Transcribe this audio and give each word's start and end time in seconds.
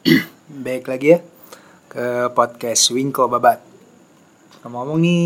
Baik 0.64 0.88
lagi 0.88 1.12
ya 1.12 1.18
ke 1.92 2.32
podcast 2.32 2.88
Wingko 2.88 3.28
Babat. 3.28 3.60
Ngomong-ngomong 4.64 4.96
nih 4.96 5.24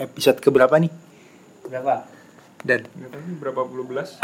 episode 0.00 0.40
keberapa 0.40 0.80
nih? 0.80 0.88
Berapa? 1.68 2.08
Dan 2.64 2.88
berapa 3.38 3.68
puluh 3.68 3.84
belas 3.86 4.16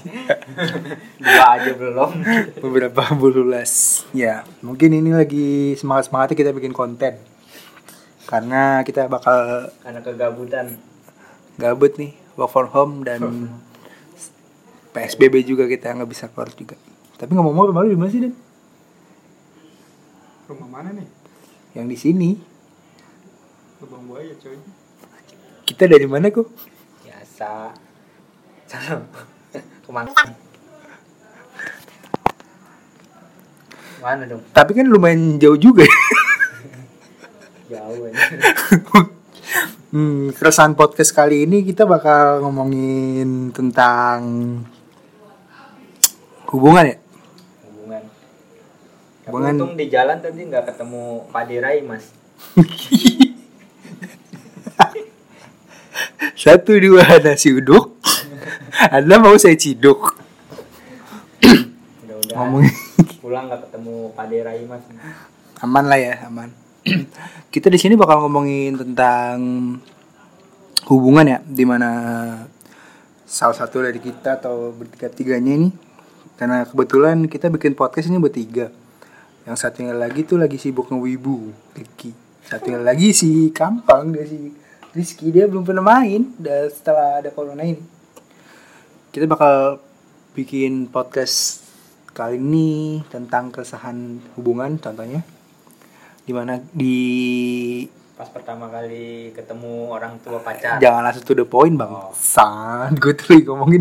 Dua 1.22 1.44
aja 1.54 1.70
belum. 1.70 2.10
beberapa 2.66 3.02
belas. 3.14 4.02
Ya, 4.10 4.42
mungkin 4.58 4.90
ini 4.92 5.14
lagi 5.14 5.78
semangat-semangatnya 5.78 6.36
kita 6.36 6.50
bikin 6.50 6.74
konten. 6.74 7.14
Karena 8.26 8.82
kita 8.82 9.06
bakal 9.06 9.70
Karena 9.86 10.00
kegabutan. 10.02 10.66
gabut 11.62 11.94
nih, 11.94 12.16
work 12.34 12.50
from 12.50 12.68
home 12.74 12.94
dan 13.06 13.20
PSBB 14.98 15.46
juga 15.46 15.70
kita 15.70 15.94
nggak 15.94 16.10
bisa 16.10 16.26
keluar 16.26 16.50
juga. 16.50 16.74
Tapi 17.20 17.30
ngomong-ngomong 17.36 17.70
rumah 17.70 17.86
lu 17.86 17.94
di 17.94 18.00
mana 18.00 18.10
sih, 18.10 18.22
Dan? 18.26 18.49
Rumah 20.50 20.66
mana 20.66 20.90
nih? 20.90 21.06
Yang 21.78 21.86
di 21.86 21.96
sini. 21.96 22.30
Lubang 23.78 24.02
buaya 24.10 24.34
coy 24.34 24.58
Kita 25.62 25.86
dari 25.86 26.10
mana 26.10 26.26
kok? 26.26 26.50
Biasa. 27.06 27.70
Ke 29.86 29.90
mana? 29.94 30.10
Mana 34.00 34.24
dong? 34.24 34.40
Tapi 34.56 34.72
kan 34.72 34.88
lumayan 34.88 35.36
jauh 35.36 35.60
juga 35.60 35.84
ya. 35.84 35.98
Jauh 37.78 38.10
ya. 38.10 38.16
Hmm, 39.90 40.30
keresahan 40.30 40.78
podcast 40.78 41.10
kali 41.10 41.50
ini 41.50 41.66
kita 41.66 41.82
bakal 41.82 42.46
ngomongin 42.46 43.50
tentang 43.50 44.22
hubungan 46.46 46.94
ya. 46.94 46.96
Tapi 49.30 49.54
untung 49.54 49.78
di 49.78 49.86
jalan 49.86 50.18
tadi 50.18 50.42
nggak 50.42 50.74
ketemu 50.74 51.30
Pak 51.30 51.44
Dirai 51.46 51.78
mas. 51.86 52.10
Satu 56.40 56.74
dua 56.82 57.04
nasi 57.22 57.54
uduk. 57.54 57.94
Anda 58.90 59.22
mau 59.22 59.36
saya 59.38 59.54
ciduk. 59.54 60.18
Mudah-mudahan 61.40 62.34
Ngomongin 62.34 62.74
pulang 63.22 63.46
nggak 63.46 63.70
ketemu 63.70 64.10
Pak 64.18 64.26
Dirai 64.26 64.66
mas. 64.66 64.82
aman 65.60 65.84
lah 65.86 66.00
ya, 66.00 66.24
aman. 66.26 66.50
kita 67.54 67.68
di 67.68 67.76
sini 67.76 67.94
bakal 67.94 68.24
ngomongin 68.24 68.80
tentang 68.80 69.36
hubungan 70.88 71.28
ya, 71.28 71.38
di 71.44 71.68
mana 71.68 71.90
salah 73.28 73.54
satu 73.54 73.84
dari 73.84 74.02
kita 74.02 74.42
atau 74.42 74.74
bertiga 74.74 75.06
tiganya 75.06 75.54
ini 75.54 75.70
karena 76.34 76.66
kebetulan 76.66 77.28
kita 77.30 77.46
bikin 77.52 77.78
podcast 77.78 78.10
ini 78.10 78.18
bertiga 78.18 78.72
yang 79.50 79.58
satunya 79.58 79.90
lagi 79.90 80.22
tuh 80.22 80.38
lagi 80.38 80.62
sibuk 80.62 80.94
ngewibu 80.94 81.50
Ricky. 81.74 82.14
Satunya 82.46 82.78
lagi 82.78 83.10
si 83.10 83.50
Kampang 83.50 84.14
dia 84.14 84.22
si 84.22 84.54
Rizky 84.94 85.34
dia 85.34 85.50
belum 85.50 85.66
pernah 85.66 85.82
main. 85.82 86.22
Udah 86.38 86.70
setelah 86.70 87.18
ada 87.18 87.34
corona 87.34 87.66
ini. 87.66 87.82
Kita 89.10 89.26
bakal 89.26 89.82
bikin 90.38 90.86
podcast 90.86 91.66
kali 92.14 92.38
ini 92.38 93.02
tentang 93.10 93.50
keresahan 93.50 94.22
hubungan 94.38 94.78
contohnya. 94.78 95.26
Di 96.22 96.30
mana 96.30 96.62
di 96.70 96.94
Pas 98.14 98.30
pertama 98.30 98.70
kali 98.70 99.34
ketemu 99.34 99.90
orang 99.90 100.14
tua 100.22 100.38
pacar. 100.38 100.78
jangan 100.78 101.02
langsung 101.02 101.26
to 101.26 101.34
the 101.34 101.42
point 101.42 101.74
bang 101.74 101.88
Oh. 101.88 102.12
sangat 102.14 103.00
gue 103.00 103.16
tuh 103.16 103.32
ngomongin 103.48 103.80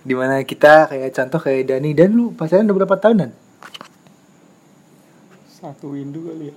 di 0.00 0.14
mana 0.16 0.40
kita 0.42 0.88
kayak 0.88 1.12
contoh 1.12 1.40
kayak 1.40 1.68
Dani. 1.68 1.90
Dan 1.92 2.16
lu 2.16 2.32
pacaran 2.32 2.64
udah 2.64 2.76
berapa 2.84 2.96
tahunan? 2.96 3.30
Satu 5.50 5.92
windu 5.92 6.24
kali 6.24 6.48
ya. 6.48 6.54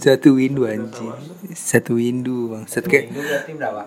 Satu 0.00 0.40
windu 0.40 0.64
anjing. 0.64 1.12
Satu 1.52 2.00
windu 2.00 2.48
bang. 2.48 2.64
Set 2.64 2.88
kayak 2.88 3.12
Minggu 3.12 3.20
berarti 3.20 3.52
berapa? 3.52 3.82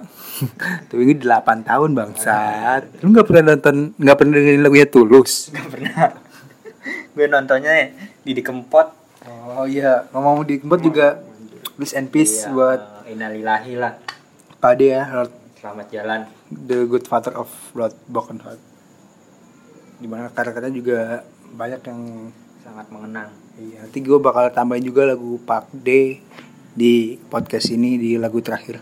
satu 0.85 0.93
windu 1.01 1.25
delapan 1.25 1.57
tahun 1.65 1.89
bang. 1.97 2.11
Saat 2.13 2.83
lu 3.01 3.17
nggak 3.17 3.25
pernah 3.25 3.43
nonton 3.57 3.97
nggak 3.97 4.13
pernah 4.13 4.33
dengerin 4.37 4.61
lagunya 4.61 4.85
tulus? 4.85 5.49
Gak 5.49 5.67
pernah. 5.73 6.05
Gue 7.17 7.25
nontonnya 7.25 7.97
Didi 8.21 8.45
Kempot. 8.45 8.93
oh 9.25 9.65
iya. 9.65 10.05
Ngomong 10.13 10.45
di 10.45 10.61
tempat 10.61 10.79
juga 10.85 11.07
peace 11.73 11.97
and 11.97 12.13
peace 12.13 12.45
Iya, 12.45 12.53
buat 12.53 12.79
eh, 13.09 13.13
Innalillahi 13.17 13.73
lah. 13.73 13.97
Pade 14.61 14.85
ya 14.85 15.09
Lord 15.09 15.33
Selamat 15.57 15.87
jalan. 15.89 16.19
the 16.53 16.85
good 16.85 17.09
father 17.09 17.33
of 17.33 17.49
blood 17.73 17.97
broken 18.05 18.37
heart 18.45 18.61
di 20.03 20.11
mana 20.11 20.27
karya-karyanya 20.27 20.75
juga 20.75 20.99
banyak 21.55 21.79
yang 21.87 22.01
Sangat 22.59 22.87
mengenang. 22.91 23.27
iya 23.55 23.83
nanti 23.83 23.99
gue 23.99 24.19
bakal 24.19 24.47
tambahin 24.49 24.83
juga 24.83 25.03
lagu 25.05 25.39
Park 25.39 25.71
Day 25.71 26.19
di 26.73 27.15
podcast 27.27 27.69
ini 27.69 27.95
di 27.95 28.15
lagu 28.15 28.39
terakhir 28.39 28.79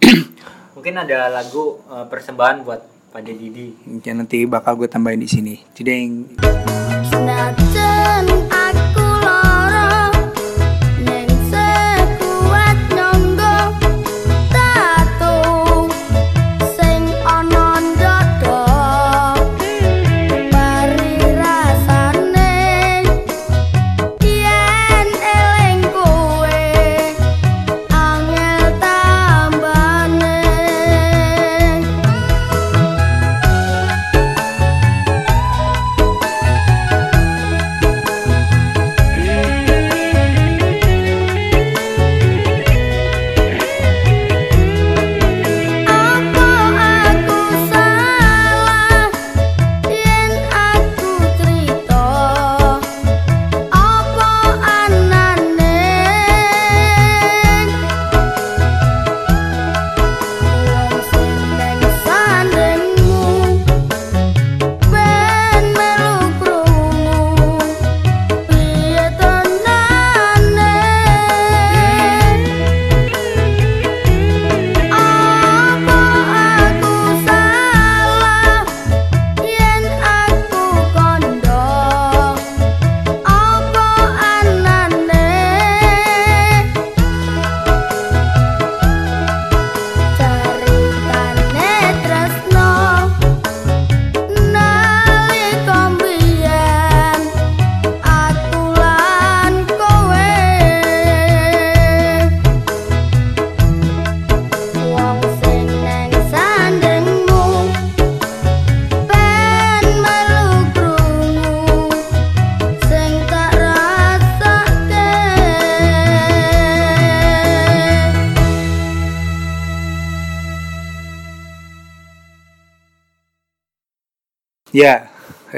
Mungkin 0.76 0.94
ada 0.96 1.28
lagu 1.28 1.80
eh, 1.86 2.06
persembahan 2.06 2.64
buat 2.64 2.80
Pak 3.10 3.20
Didi. 3.20 3.74
yang 4.00 4.22
nanti 4.22 4.44
bakal 4.44 4.76
gue 4.76 4.88
tambahin 4.88 5.20
di 5.20 5.28
sini 5.28 5.54
Cideng 5.72 6.32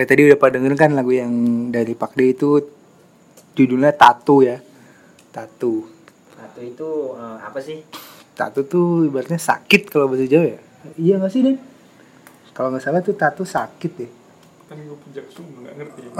kayak 0.02 0.18
tadi 0.18 0.26
udah 0.26 0.34
pada 0.34 0.58
denger 0.58 0.74
kan 0.74 0.90
lagu 0.98 1.14
yang 1.14 1.30
dari 1.70 1.94
Pak 1.94 2.18
Day 2.18 2.34
itu 2.34 2.58
judulnya 3.54 3.94
Tattoo 3.94 4.42
ya 4.42 4.58
Tattoo 5.30 5.86
Satu 6.34 6.58
itu 6.58 6.90
eh, 7.14 7.38
apa 7.38 7.62
sih? 7.62 7.86
Tattoo 8.34 8.66
tuh 8.66 9.06
ibaratnya 9.06 9.38
sakit 9.38 9.86
kalau 9.86 10.10
bahasa 10.10 10.26
Jawa 10.26 10.58
ya 10.58 10.60
iya 10.98 11.22
gak 11.22 11.30
sih 11.30 11.46
Den 11.46 11.62
kalau 12.50 12.74
nggak 12.74 12.82
salah 12.82 12.98
tuh 12.98 13.14
tattoo 13.14 13.46
sakit 13.46 13.92
deh 13.94 14.10
kan 14.66 14.74
gue 14.74 14.98
pejak 15.06 15.30
sumber 15.30 15.70
nggak 15.70 15.74
ngerti 15.78 16.00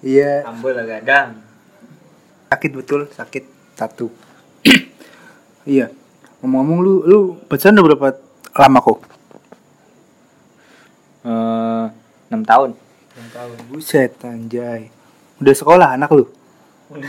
Iya, 0.00 0.44
Ambul 0.48 0.72
lah 0.72 0.84
gadang. 0.84 1.44
sakit 2.48 2.72
betul, 2.72 3.08
sakit 3.12 3.44
satu. 3.76 4.08
iya. 5.68 5.92
Ngomong-ngomong 6.40 6.78
lu 6.80 6.94
lu 7.04 7.18
pacaran 7.44 7.76
udah 7.76 7.84
berapa 7.84 8.08
lama 8.56 8.80
kok? 8.80 8.98
Eh, 11.20 11.84
enam 12.30 12.42
tahun. 12.42 12.70
tahun. 13.30 13.56
Buset 13.68 14.16
anjay. 14.24 14.88
Udah 15.36 15.54
sekolah 15.54 15.88
anak 15.96 16.10
lu? 16.10 16.24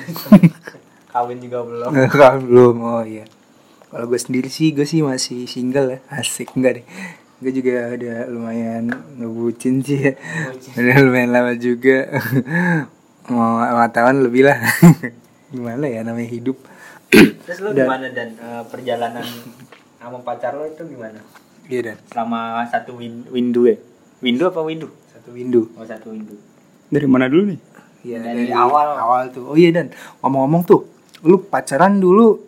Kawin 1.11 1.39
juga 1.39 1.63
belum. 1.63 1.91
Kan 2.07 2.43
belum. 2.43 2.75
Oh 2.79 3.03
iya. 3.03 3.27
Kalau 3.91 4.07
gue 4.07 4.19
sendiri 4.19 4.47
sih 4.47 4.71
gue 4.71 4.87
sih 4.87 5.03
masih 5.03 5.47
single 5.47 5.95
ya. 5.95 5.99
Asik 6.11 6.55
enggak 6.55 6.79
deh. 6.79 6.85
Gue 7.41 7.51
juga 7.51 7.91
udah 7.91 8.17
lumayan 8.27 8.87
ngebucin 9.17 9.83
sih 9.83 10.11
ya. 10.11 10.13
Udah 10.77 10.97
lumayan 11.03 11.31
lama 11.31 11.53
juga. 11.55 12.07
Mau 13.31 13.59
lima 13.59 13.87
tahun 13.91 14.23
lebih 14.27 14.47
lah. 14.47 14.59
Gimana 15.51 15.83
ya 15.87 16.03
namanya 16.03 16.31
hidup. 16.31 16.55
Terus 17.47 17.59
lu 17.59 17.75
Dan- 17.75 17.87
gimana 17.87 18.07
dan 18.11 18.29
eh, 18.35 18.63
perjalanan 18.71 19.25
sama 19.99 20.23
pacar 20.23 20.55
lo 20.55 20.63
itu 20.63 20.83
gimana? 20.87 21.19
Iya 21.67 21.91
dan 21.91 21.97
Selama 22.07 22.63
satu 22.67 22.95
win 22.95 23.27
windu 23.27 23.67
ya? 23.67 23.75
Windu 24.21 24.47
apa 24.47 24.61
windu? 24.61 24.87
satu 25.09 25.29
windu. 25.33 25.69
Oh 25.75 25.85
satu 25.85 26.13
windu. 26.13 26.37
dari 26.91 27.07
mana 27.07 27.25
dulu 27.25 27.55
nih 27.55 27.59
Iya 28.01 28.17
Dari 28.19 28.49
awal. 28.49 28.97
awal 28.97 29.21
tuh. 29.29 29.53
Oh 29.53 29.55
iya 29.55 29.69
dan 29.69 29.93
ngomong-ngomong 30.19 30.65
tuh, 30.65 30.89
lu 31.21 31.37
pacaran 31.39 32.01
dulu 32.01 32.41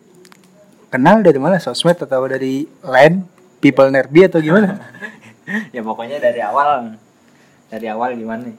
kenal 0.90 1.22
dari 1.22 1.38
mana? 1.38 1.62
Sosmed 1.62 1.94
atau 1.94 2.26
dari 2.26 2.66
LAN, 2.82 3.22
People 3.62 3.86
Nerdy 3.88 4.26
atau 4.26 4.42
gimana? 4.42 4.74
ya 5.74 5.80
pokoknya 5.80 6.18
dari 6.18 6.42
awal. 6.42 6.98
Dari 7.70 7.86
awal 7.86 8.18
gimana? 8.18 8.50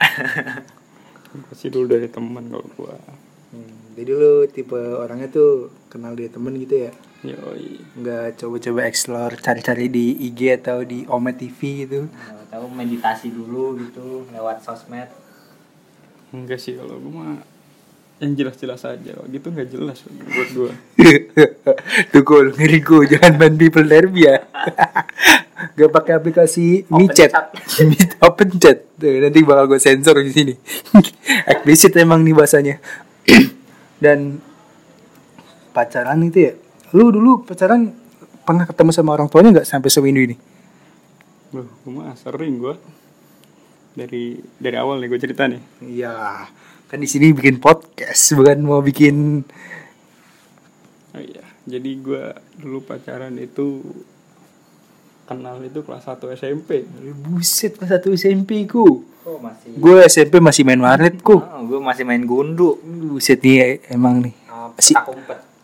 pasti 1.50 1.70
dulu 1.70 1.86
dari 1.86 2.10
teman 2.10 2.50
kalau 2.50 2.66
gua 2.74 2.96
Hmm, 3.50 3.98
jadi 3.98 4.14
lu 4.14 4.46
tipe 4.46 4.78
orangnya 4.78 5.26
tuh 5.26 5.74
kenal 5.90 6.14
dari 6.14 6.30
temen 6.30 6.54
gitu 6.54 6.86
ya? 6.86 6.94
Yoi 7.24 7.80
Nggak 8.00 8.40
coba-coba 8.40 8.80
explore 8.88 9.34
cari-cari 9.40 9.92
di 9.92 10.16
IG 10.30 10.60
atau 10.64 10.84
di 10.84 11.04
Ome 11.08 11.36
TV 11.36 11.84
gitu? 11.84 12.08
Nggak 12.08 12.48
tahu 12.48 12.66
meditasi 12.72 13.28
dulu 13.32 13.76
gitu 13.80 14.24
lewat 14.32 14.64
sosmed. 14.64 15.08
enggak 16.30 16.62
sih 16.62 16.78
kalau 16.78 16.94
gua 17.02 17.10
mah 17.10 17.42
yang 18.22 18.38
jelas-jelas 18.38 18.86
aja 18.86 19.18
gitu 19.18 19.46
nggak 19.50 19.66
jelas 19.66 19.98
buat 20.06 20.50
gua 20.54 20.70
tuh 22.12 22.22
cool, 22.22 22.52
ngeri 22.54 22.78
gue 22.84 23.16
jangan 23.16 23.40
main 23.40 23.54
People 23.56 23.86
Nerdy 23.86 24.28
ya. 24.28 24.36
Gak 25.76 25.92
pakai 25.92 26.16
aplikasi. 26.16 26.88
Meet 26.88 28.16
Open 28.26 28.50
Chat. 28.56 28.96
Tuh, 28.96 29.20
nanti 29.20 29.40
bakal 29.44 29.68
gue 29.68 29.80
sensor 29.80 30.16
di 30.20 30.32
sini. 30.32 30.54
Eksplisit 31.44 31.96
emang 32.00 32.24
nih 32.24 32.32
bahasanya. 32.32 32.80
Dan 34.04 34.40
pacaran 35.76 36.24
itu 36.24 36.48
ya. 36.48 36.52
Lu 36.96 37.14
dulu 37.14 37.46
pacaran 37.46 37.90
pernah 38.42 38.66
ketemu 38.66 38.90
sama 38.90 39.14
orang 39.14 39.30
tuanya 39.30 39.60
nggak 39.60 39.68
sampai 39.68 39.90
sewindu 39.90 40.20
ini? 40.26 40.36
Loh, 41.54 41.66
gua 41.86 42.10
mah 42.10 42.16
sering 42.18 42.58
gua 42.58 42.74
dari 43.94 44.38
dari 44.58 44.76
awal 44.78 45.02
nih 45.02 45.08
gue 45.10 45.20
cerita 45.20 45.50
nih 45.50 45.62
Iya, 45.82 46.46
kan 46.86 46.98
di 47.02 47.08
sini 47.10 47.34
bikin 47.34 47.58
podcast 47.58 48.38
bukan 48.38 48.58
mau 48.62 48.78
bikin 48.82 49.42
oh 51.10 51.22
iya 51.22 51.42
jadi 51.66 51.90
gua 51.98 52.38
dulu 52.54 52.86
pacaran 52.86 53.34
itu 53.34 53.82
kenal 55.26 55.62
itu 55.62 55.82
kelas 55.82 56.06
1 56.06 56.22
SMP 56.38 56.86
buset 57.14 57.78
pas 57.78 57.86
satu 57.86 58.10
SMP 58.10 58.66
ku. 58.66 59.06
Oh 59.22 59.38
masih. 59.38 59.78
Gue 59.78 60.02
SMP 60.10 60.42
masih 60.42 60.66
main 60.66 60.80
warnet 60.82 61.22
ku. 61.22 61.38
Oh, 61.38 61.62
gue 61.62 61.78
masih 61.78 62.02
main 62.02 62.24
gundu. 62.26 62.82
Buset 62.82 63.38
nih 63.38 63.78
emang 63.92 64.26
nih. 64.26 64.34
Uh, 64.50 64.74
Si-. 64.82 64.96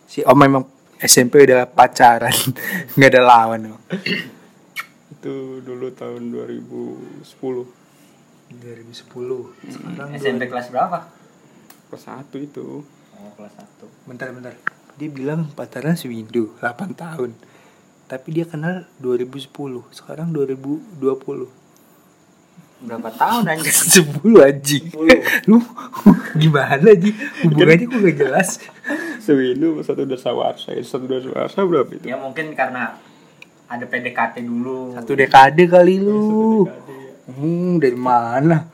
Si 0.07 0.19
Om 0.23 0.39
emang 0.45 0.63
SMP 0.97 1.45
udah 1.45 1.69
pacaran, 1.69 2.33
nggak 2.97 3.11
ada 3.13 3.21
lawan 3.21 3.73
Om. 3.73 3.81
itu 5.17 5.59
dulu 5.65 5.91
tahun 5.93 6.29
2010 6.29 7.25
2010. 8.47 9.73
Sekarang 9.73 10.09
SMP 10.15 10.47
kelas 10.47 10.71
berapa? 10.71 11.17
kelas 11.87 12.03
1 12.03 12.35
itu 12.43 12.83
Oh 13.17 13.31
kelas 13.39 13.55
1 13.57 14.07
Bentar 14.07 14.29
bentar. 14.35 14.53
Dia 14.97 15.09
bilang 15.09 15.49
pacaran 15.53 15.95
sewindu 15.97 16.53
8 16.61 16.93
tahun. 16.93 17.31
Tapi 18.07 18.27
dia 18.31 18.45
kenal 18.47 18.87
2010. 19.03 19.51
Sekarang 19.93 20.31
2020. 20.31 21.03
Berapa 22.77 23.09
tahun 23.09 23.43
anjir? 23.51 23.73
10 23.73 24.47
anjing. 24.47 24.85
Lu 25.49 25.59
gimana 26.41 26.89
sih? 26.93 27.13
Hubungannya 27.45 27.85
kok 27.89 27.99
gak 27.99 28.15
jelas? 28.15 28.49
Sewindu 29.27 29.83
satu 29.83 30.07
udah 30.07 30.15
sawarsa 30.15 30.71
itu 30.71 30.87
satu 30.87 31.03
udah 31.03 31.19
sawarsa 31.19 31.67
berapa 31.67 31.91
itu 31.91 32.07
ya 32.07 32.15
mungkin 32.15 32.55
karena 32.55 32.95
ada 33.67 33.85
PDKT 33.85 34.47
dulu. 34.47 34.95
Satu 34.95 35.11
dekade 35.13 35.63
kali 35.67 35.99
lu. 35.99 36.63
Dekade, 36.63 36.95
ya. 36.95 37.13
Hmm, 37.35 37.71
dari 37.83 37.99
mana? 37.99 38.71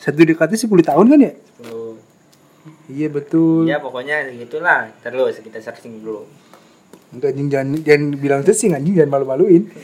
Satu 0.00 0.24
dekade 0.24 0.56
10 0.56 0.64
tahun 0.80 1.06
kan 1.12 1.20
ya? 1.20 1.32
Tuh. 1.60 1.94
Iya 2.88 3.08
betul. 3.12 3.68
Ya 3.68 3.76
pokoknya 3.78 4.32
gitulah. 4.32 4.88
Terus 5.04 5.44
kita 5.44 5.60
searching 5.60 6.00
dulu. 6.00 6.24
Enggak 7.12 7.36
anjing 7.36 7.48
jangan 7.52 7.68
jangan 7.84 8.04
bilang 8.16 8.40
sih 8.48 8.72
anjing 8.72 8.96
jangan 8.96 9.12
malu-maluin. 9.20 9.68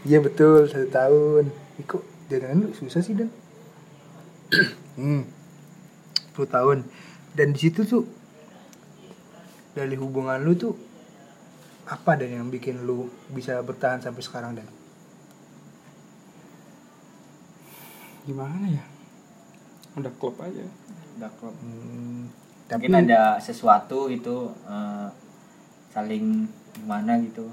Iya 0.00 0.16
betul 0.24 0.64
satu 0.64 0.88
tahun. 0.88 1.52
Ih, 1.76 1.84
kok 1.84 2.00
jangan 2.32 2.56
lu 2.56 2.72
susah 2.72 3.04
sih 3.04 3.12
dan. 3.12 3.28
hmm. 4.96 5.28
10 6.32 6.48
tahun. 6.48 6.88
Dan 7.36 7.52
di 7.52 7.68
situ 7.68 7.84
tuh 7.84 8.08
dari 9.72 9.94
hubungan 9.96 10.40
lu 10.42 10.52
tuh 10.54 10.74
apa 11.86 12.14
dan 12.14 12.30
yang 12.42 12.48
bikin 12.48 12.86
lu 12.86 12.98
bisa 13.30 13.58
bertahan 13.62 13.98
sampai 13.98 14.22
sekarang 14.22 14.52
dan? 14.54 14.68
gimana 18.20 18.68
ya 18.68 18.84
udah 19.96 20.12
klub 20.16 20.36
aja 20.38 20.62
Udah 21.18 21.30
klop. 21.36 21.52
Hmm, 21.58 22.30
tapi 22.64 22.86
Mungkin 22.88 23.10
ada 23.10 23.36
sesuatu 23.42 24.06
gitu 24.08 24.48
eh, 24.64 25.08
saling 25.90 26.46
gimana 26.72 27.18
gitu 27.18 27.50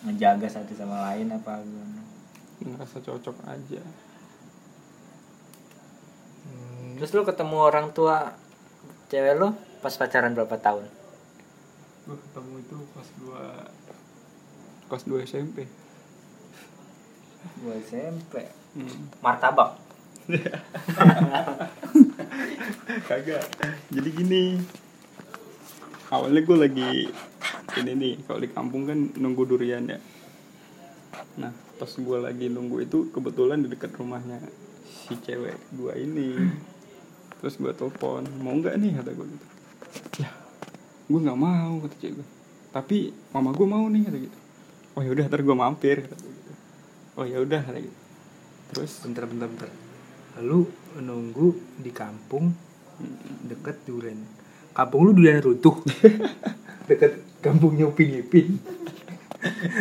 menjaga 0.00 0.48
satu 0.48 0.72
sama 0.72 1.12
lain 1.12 1.28
apa 1.28 1.60
gimana. 1.60 2.00
ngerasa 2.60 2.98
cocok 3.00 3.36
aja 3.46 3.82
Hmm, 6.40 6.96
Terus 6.96 7.12
lu 7.12 7.22
ketemu 7.22 7.56
orang 7.60 7.92
tua 7.92 8.32
cewek 9.08 9.36
lu 9.36 9.52
pas 9.80 9.94
pacaran 9.96 10.36
berapa 10.36 10.56
tahun? 10.60 10.84
gue 12.10 12.16
ketemu 12.16 12.54
itu 12.64 12.76
kelas 12.90 13.10
2 13.22 14.88
kelas 14.90 15.04
2 15.06 15.30
SMP 15.30 15.58
Gua 17.64 17.72
SMP. 17.80 18.34
hmm. 18.76 19.24
Martabak. 19.24 19.80
kagak 23.10 23.42
jadi 23.90 24.08
gini 24.10 24.62
awalnya 26.10 26.42
gue 26.46 26.56
lagi 26.58 26.90
ini 27.82 27.92
nih 27.98 28.14
kalau 28.26 28.38
di 28.38 28.50
kampung 28.50 28.86
kan 28.86 28.98
nunggu 29.18 29.42
durian 29.46 29.86
ya 29.90 29.98
nah 31.38 31.50
pas 31.78 31.90
gue 31.90 32.18
lagi 32.18 32.46
nunggu 32.46 32.86
itu 32.86 33.10
kebetulan 33.10 33.62
di 33.66 33.68
dekat 33.70 33.94
rumahnya 33.98 34.38
si 34.86 35.18
cewek 35.18 35.58
dua 35.74 35.98
ini 35.98 36.34
terus 37.42 37.58
gue 37.58 37.72
telepon 37.74 38.22
mau 38.38 38.54
nggak 38.54 38.78
nih 38.78 39.02
kata 39.02 39.10
gue 39.14 39.26
gitu 39.26 39.49
ya 40.18 40.30
gue 41.10 41.20
nggak 41.20 41.40
mau 41.40 41.82
kata 41.82 41.96
cewek 41.98 42.14
gue 42.22 42.26
tapi 42.70 43.10
mama 43.34 43.50
gue 43.50 43.66
mau 43.66 43.82
nih 43.90 44.06
kata 44.06 44.18
gitu. 44.18 44.38
Oh 44.94 45.02
ya 45.02 45.10
udah 45.10 45.26
ntar 45.26 45.42
gue 45.42 45.56
mampir 45.58 46.06
kata 46.06 46.22
gitu. 46.22 46.52
Oh 47.18 47.26
ya 47.26 47.42
udah 47.42 47.60
kata 47.66 47.78
gitu. 47.82 47.98
Terus? 48.70 48.92
Bentar 49.02 49.26
bentar 49.26 49.48
bentar. 49.50 49.70
Lalu 50.38 50.70
nunggu 51.02 51.48
di 51.82 51.90
kampung 51.90 52.54
deket 53.42 53.82
duren. 53.90 54.22
Kampung 54.70 55.00
lu 55.02 55.12
duren 55.18 55.42
runtuh. 55.42 55.82
deket 56.90 57.42
kampungnya 57.42 57.90
Upin 57.90 58.22
Ipin. 58.22 58.62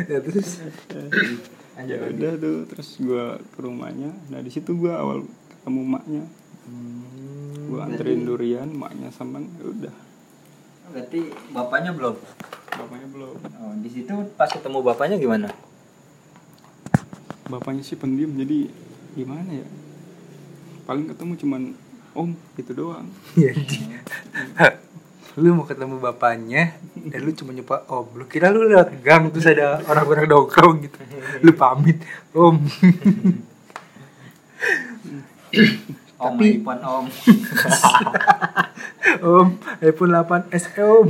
ya 0.10 0.18
terus? 0.26 0.66
Ya 1.86 2.10
udah 2.10 2.34
tuh 2.42 2.66
terus 2.74 2.98
gue 2.98 3.26
ke 3.54 3.60
rumahnya. 3.62 4.18
Nah 4.34 4.42
di 4.42 4.50
situ 4.50 4.74
gue 4.74 4.90
awal 4.90 5.30
ketemu 5.54 5.82
maknya 5.86 6.24
hmm, 6.66 7.29
gue 7.70 7.80
anterin 7.80 8.26
durian 8.26 8.70
maknya 8.74 9.14
sama 9.14 9.38
ya 9.40 9.66
udah. 9.66 9.96
Berarti 10.90 11.20
bapaknya 11.54 11.92
belum. 11.94 12.16
bapaknya 12.70 13.08
belum. 13.14 13.36
Oh, 13.62 13.74
di 13.78 13.90
situ 13.94 14.14
pas 14.34 14.50
ketemu 14.50 14.82
bapaknya 14.82 15.18
gimana? 15.22 15.50
bapaknya 17.50 17.82
sih 17.82 17.98
pendiam 17.98 18.30
jadi 18.34 18.70
gimana 19.18 19.50
ya? 19.50 19.66
Paling 20.86 21.10
ketemu 21.10 21.34
cuman 21.38 21.62
om 22.14 22.30
gitu 22.58 22.72
doang. 22.74 23.10
Ya, 23.38 23.54
di- 23.54 23.90
lu 25.40 25.56
mau 25.56 25.64
ketemu 25.64 26.02
bapaknya 26.04 26.76
dan 26.94 27.20
lu 27.22 27.32
cuma 27.34 27.54
nyoba 27.54 27.86
om. 27.90 28.06
Lu 28.14 28.26
kira 28.26 28.50
lu 28.50 28.66
lewat 28.66 28.92
gang 29.02 29.30
terus 29.30 29.50
ada 29.50 29.82
orang-orang 29.86 30.26
nongkrong 30.26 30.86
gitu. 30.86 30.98
Lu 31.46 31.54
pamit 31.54 32.02
om 32.34 32.58
Om 36.20 36.36
Tapi- 36.36 36.60
iPhone 36.60 36.84
om. 36.84 37.06
om 39.40 39.48
iPhone 39.80 40.12
8 40.12 40.52
S 40.52 40.66
om 40.84 41.08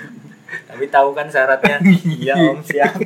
Tapi 0.70 0.84
tahu 0.86 1.08
kan 1.12 1.26
syaratnya? 1.26 1.82
Iya 2.06 2.34
om 2.54 2.62
siap. 2.62 2.94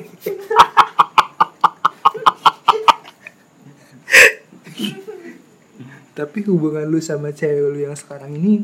tapi 6.20 6.44
hubungan 6.44 6.84
lu 6.84 7.00
sama 7.00 7.32
cewek 7.32 7.72
lu 7.72 7.80
yang 7.80 7.96
sekarang 7.96 8.36
ini 8.36 8.60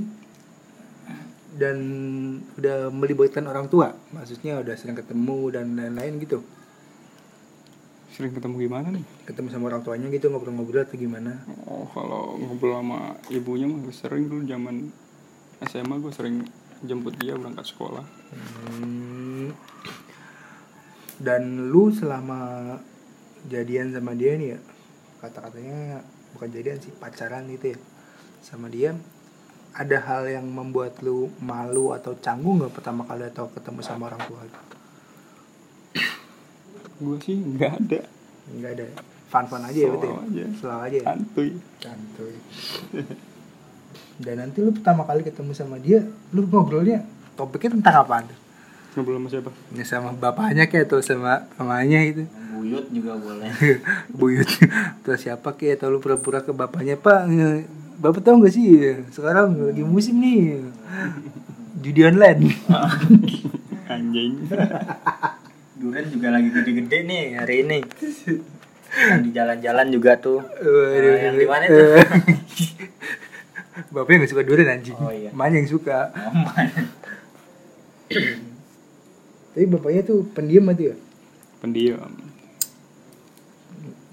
dan 1.56 1.78
udah 2.60 2.92
melibatkan 2.92 3.48
orang 3.48 3.72
tua 3.72 3.96
maksudnya 4.12 4.60
udah 4.60 4.76
sering 4.76 4.92
ketemu 4.92 5.56
dan 5.56 5.72
lain-lain 5.72 6.20
gitu 6.20 6.44
Sering 8.16 8.32
ketemu 8.32 8.56
gimana 8.64 8.88
nih? 8.88 9.04
ketemu 9.28 9.52
sama 9.52 9.68
orang 9.68 9.84
tuanya 9.84 10.08
gitu 10.08 10.32
ngobrol-ngobrol 10.32 10.88
atau 10.88 10.96
gimana 10.96 11.36
Oh 11.68 11.84
kalau 11.92 12.40
ngobrol 12.40 12.80
sama 12.80 13.12
ibunya 13.28 13.68
mah 13.68 13.84
sering 13.92 14.32
dulu 14.32 14.48
zaman 14.48 14.88
SMA 15.68 15.94
gue 16.00 16.12
sering 16.16 16.36
jemput 16.80 17.12
dia 17.20 17.36
berangkat 17.36 17.68
sekolah. 17.76 18.04
Hmm. 18.32 19.52
dan 21.16 21.72
lu 21.72 21.88
selama 21.92 22.76
jadian 23.48 23.92
sama 23.92 24.12
dia 24.12 24.36
nih 24.36 24.56
ya 24.56 24.58
kata-katanya 25.20 26.04
bukan 26.36 26.48
jadian 26.52 26.76
sih 26.76 26.92
pacaran 26.92 27.48
gitu 27.48 27.72
ya 27.72 27.78
sama 28.44 28.68
dia 28.68 28.92
ada 29.72 29.96
hal 30.00 30.28
yang 30.28 30.44
membuat 30.48 31.00
lu 31.00 31.32
malu 31.40 31.92
atau 31.96 32.16
canggung 32.20 32.60
nggak 32.60 32.72
pertama 32.72 33.04
kali 33.08 33.28
atau 33.28 33.48
ketemu 33.48 33.80
sama 33.80 34.12
orang 34.12 34.24
tua 34.28 34.40
Gue 36.96 37.16
sih 37.20 37.36
nggak 37.36 37.72
ada. 37.78 38.00
nggak 38.46 38.72
ada 38.72 38.84
fun-fun 39.26 39.58
aja 39.60 39.74
ya 39.76 39.90
betul 39.90 40.06
Slow 40.08 40.22
aja. 40.24 40.44
selalu 40.54 40.80
aja 40.80 40.96
ya 40.96 41.04
Santuy. 41.04 41.48
santuy 41.76 42.34
dan 44.16 44.34
nanti 44.38 44.58
lu 44.62 44.70
pertama 44.70 45.02
kali 45.02 45.20
ketemu 45.20 45.52
sama 45.52 45.76
dia 45.76 46.00
lu 46.30 46.46
ngobrolnya 46.46 47.02
topiknya 47.34 47.76
tentang 47.76 48.06
apa 48.06 48.24
Ngobrol 48.96 49.18
sama 49.18 49.28
siapa? 49.28 49.50
ini 49.68 49.84
sama 49.84 50.10
bapaknya 50.14 50.64
kayak 50.64 50.88
atau 50.88 51.02
sama 51.02 51.44
mamanya 51.54 52.00
gitu 52.06 52.24
Buyut 52.56 52.86
juga 52.88 53.12
boleh. 53.18 53.50
buyut 54.18 54.48
atau 55.04 55.14
siapa 55.14 55.52
kayak 55.52 55.82
atau 55.82 55.92
lu 55.92 55.98
pura-pura 55.98 56.40
ke 56.40 56.54
bapaknya 56.54 56.96
pak 56.96 57.28
bapak 57.98 58.22
tahu 58.22 58.40
nggak 58.40 58.54
sih 58.54 58.66
sekarang 59.10 59.52
lagi 59.58 59.82
musim 59.82 60.16
nih 60.16 60.64
judi 61.82 62.00
online 62.04 62.56
Anjing. 63.92 64.48
Duren 65.86 66.06
juga 66.10 66.28
lagi 66.34 66.48
gede-gede 66.50 66.98
nih 67.06 67.24
hari 67.38 67.54
ini. 67.62 67.78
Yang 68.96 69.20
di 69.22 69.30
jalan-jalan 69.30 69.86
juga 69.94 70.12
tuh. 70.18 70.42
Waduh. 70.42 71.14
Nah, 71.14 71.22
yang 71.22 71.36
di 71.38 71.46
mana 71.46 71.64
tuh? 71.70 71.94
bapaknya 73.92 74.24
nggak 74.24 74.32
suka 74.32 74.44
durian 74.44 74.72
anjing 74.72 74.96
Oh, 74.96 75.12
iya. 75.12 75.28
Mamanya 75.36 75.60
yang 75.60 75.68
suka 75.68 76.08
Aman. 76.16 76.68
tapi 79.56 79.64
bapaknya 79.72 80.02
tuh 80.04 80.24
pendiam 80.32 80.68
aja 80.68 80.92
ya 80.92 80.96
Pendiam. 81.60 82.12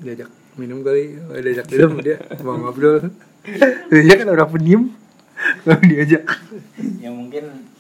diajak 0.04 0.28
minum 0.60 0.84
kali 0.84 1.16
oh, 1.16 1.40
diajak 1.40 1.68
minum 1.72 1.96
dia 2.04 2.20
mau 2.44 2.60
ngobrol 2.60 3.08
dia 3.88 4.16
kan 4.20 4.28
orang 4.28 4.50
pendiam 4.52 4.84
kalau 5.64 5.80
diajak 5.84 6.24
ya 7.00 7.08
mungkin 7.12 7.72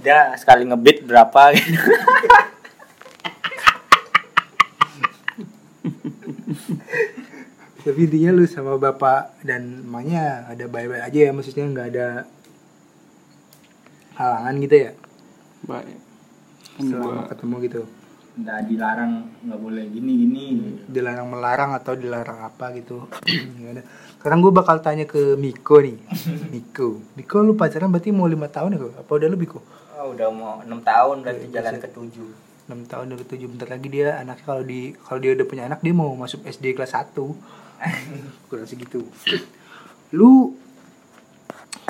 dia 0.00 0.32
sekali 0.36 0.64
ngebit 0.68 1.04
berapa 1.04 1.56
gitu. 1.56 1.76
tapi 7.84 8.00
intinya 8.04 8.30
lu 8.36 8.44
sama 8.44 8.76
bapak 8.76 9.40
dan 9.44 9.84
emaknya 9.84 10.48
ada 10.48 10.64
baik-baik 10.68 11.04
aja 11.08 11.18
ya 11.28 11.30
maksudnya 11.32 11.64
nggak 11.70 11.88
ada 11.96 12.06
halangan 14.20 14.54
gitu 14.60 14.76
ya? 14.76 14.90
Baik. 15.64 15.98
Kan 16.76 16.82
selama 16.84 17.08
gua 17.08 17.24
ketemu 17.32 17.54
gitu. 17.64 17.82
Nggak 18.40 18.58
dilarang 18.68 19.12
nggak 19.48 19.60
boleh 19.60 19.84
gini 19.88 20.12
gini. 20.26 20.44
Dilarang 20.88 21.28
melarang 21.32 21.70
atau 21.72 21.96
dilarang 21.96 22.44
apa 22.44 22.72
gitu. 22.76 23.08
Nggak 23.58 23.72
ada. 23.80 23.84
sekarang 24.20 24.44
gue 24.44 24.52
bakal 24.52 24.84
tanya 24.84 25.08
ke 25.08 25.40
Miko 25.40 25.80
nih. 25.80 25.96
Miko 26.52 27.00
Miko 27.16 27.40
lu 27.40 27.56
pacaran 27.56 27.88
berarti 27.88 28.12
mau 28.12 28.28
lima 28.28 28.52
tahun 28.52 28.76
ya 28.76 28.78
kok 28.84 28.94
apa 29.00 29.12
udah 29.16 29.30
lebih 29.32 29.56
kok 29.56 29.64
oh, 30.00 30.16
udah 30.16 30.28
mau 30.32 30.52
enam 30.64 30.80
tahun 30.80 31.20
berarti 31.20 31.46
jalan 31.52 31.76
ke 31.76 31.88
tujuh 31.92 32.30
enam 32.70 32.86
tahun 32.86 33.18
dari 33.18 33.26
tujuh 33.26 33.50
bentar 33.50 33.66
lagi 33.66 33.90
dia 33.90 34.22
anaknya 34.22 34.46
kalau 34.46 34.62
di 34.62 34.94
kalau 34.94 35.18
dia 35.18 35.34
udah 35.34 35.46
punya 35.50 35.66
anak 35.66 35.82
dia 35.82 35.90
mau 35.90 36.14
masuk 36.14 36.46
SD 36.46 36.78
kelas 36.78 36.94
1 36.94 37.18
kurang 38.46 38.66
segitu. 38.70 39.02
Lu 40.14 40.54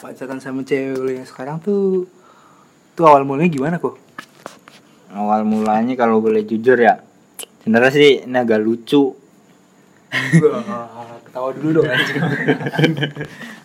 pacaran 0.00 0.40
sama 0.40 0.64
cewek 0.64 0.96
lu 0.96 1.12
yang 1.12 1.28
sekarang 1.28 1.60
tuh 1.60 2.08
tuh 2.96 3.04
awal 3.04 3.28
mulanya 3.28 3.52
gimana 3.52 3.76
kok? 3.76 4.00
Awal 5.12 5.44
mulanya 5.44 5.92
kalau 6.00 6.24
boleh 6.24 6.48
jujur 6.48 6.80
ya 6.80 7.04
sebenarnya 7.60 7.92
sih 7.92 8.24
ini 8.24 8.36
agak 8.40 8.64
lucu. 8.64 9.12
Ketawa 11.28 11.52
dulu 11.52 11.84
dong 11.84 11.92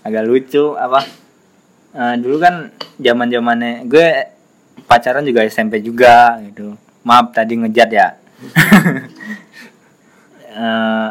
agak 0.05 0.23
lucu 0.27 0.75
apa? 0.75 0.99
Eh, 1.95 2.15
dulu 2.19 2.43
kan 2.43 2.75
zaman 2.99 3.31
zamannya 3.31 3.87
gue 3.87 4.07
pacaran 4.83 5.23
juga 5.23 5.47
SMP 5.47 5.79
juga 5.79 6.43
gitu 6.43 6.75
maaf 7.05 7.31
tadi 7.31 7.53
ngejat 7.55 7.89
ya 7.91 8.07
Eh, 10.55 11.09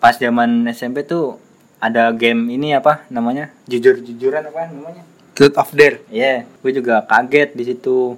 pas 0.00 0.16
zaman 0.16 0.64
SMP 0.72 1.04
tuh 1.04 1.36
ada 1.76 2.08
game 2.08 2.48
ini 2.48 2.72
apa 2.72 3.04
namanya 3.08 3.52
jujur 3.68 4.00
jujuran 4.00 4.40
apa 4.42 4.64
namanya 4.72 5.04
Truth 5.32 5.60
of 5.60 5.68
Dare 5.72 6.00
Iya, 6.08 6.48
gue 6.60 6.72
juga 6.72 7.04
kaget 7.04 7.52
di 7.52 7.64
situ. 7.64 8.16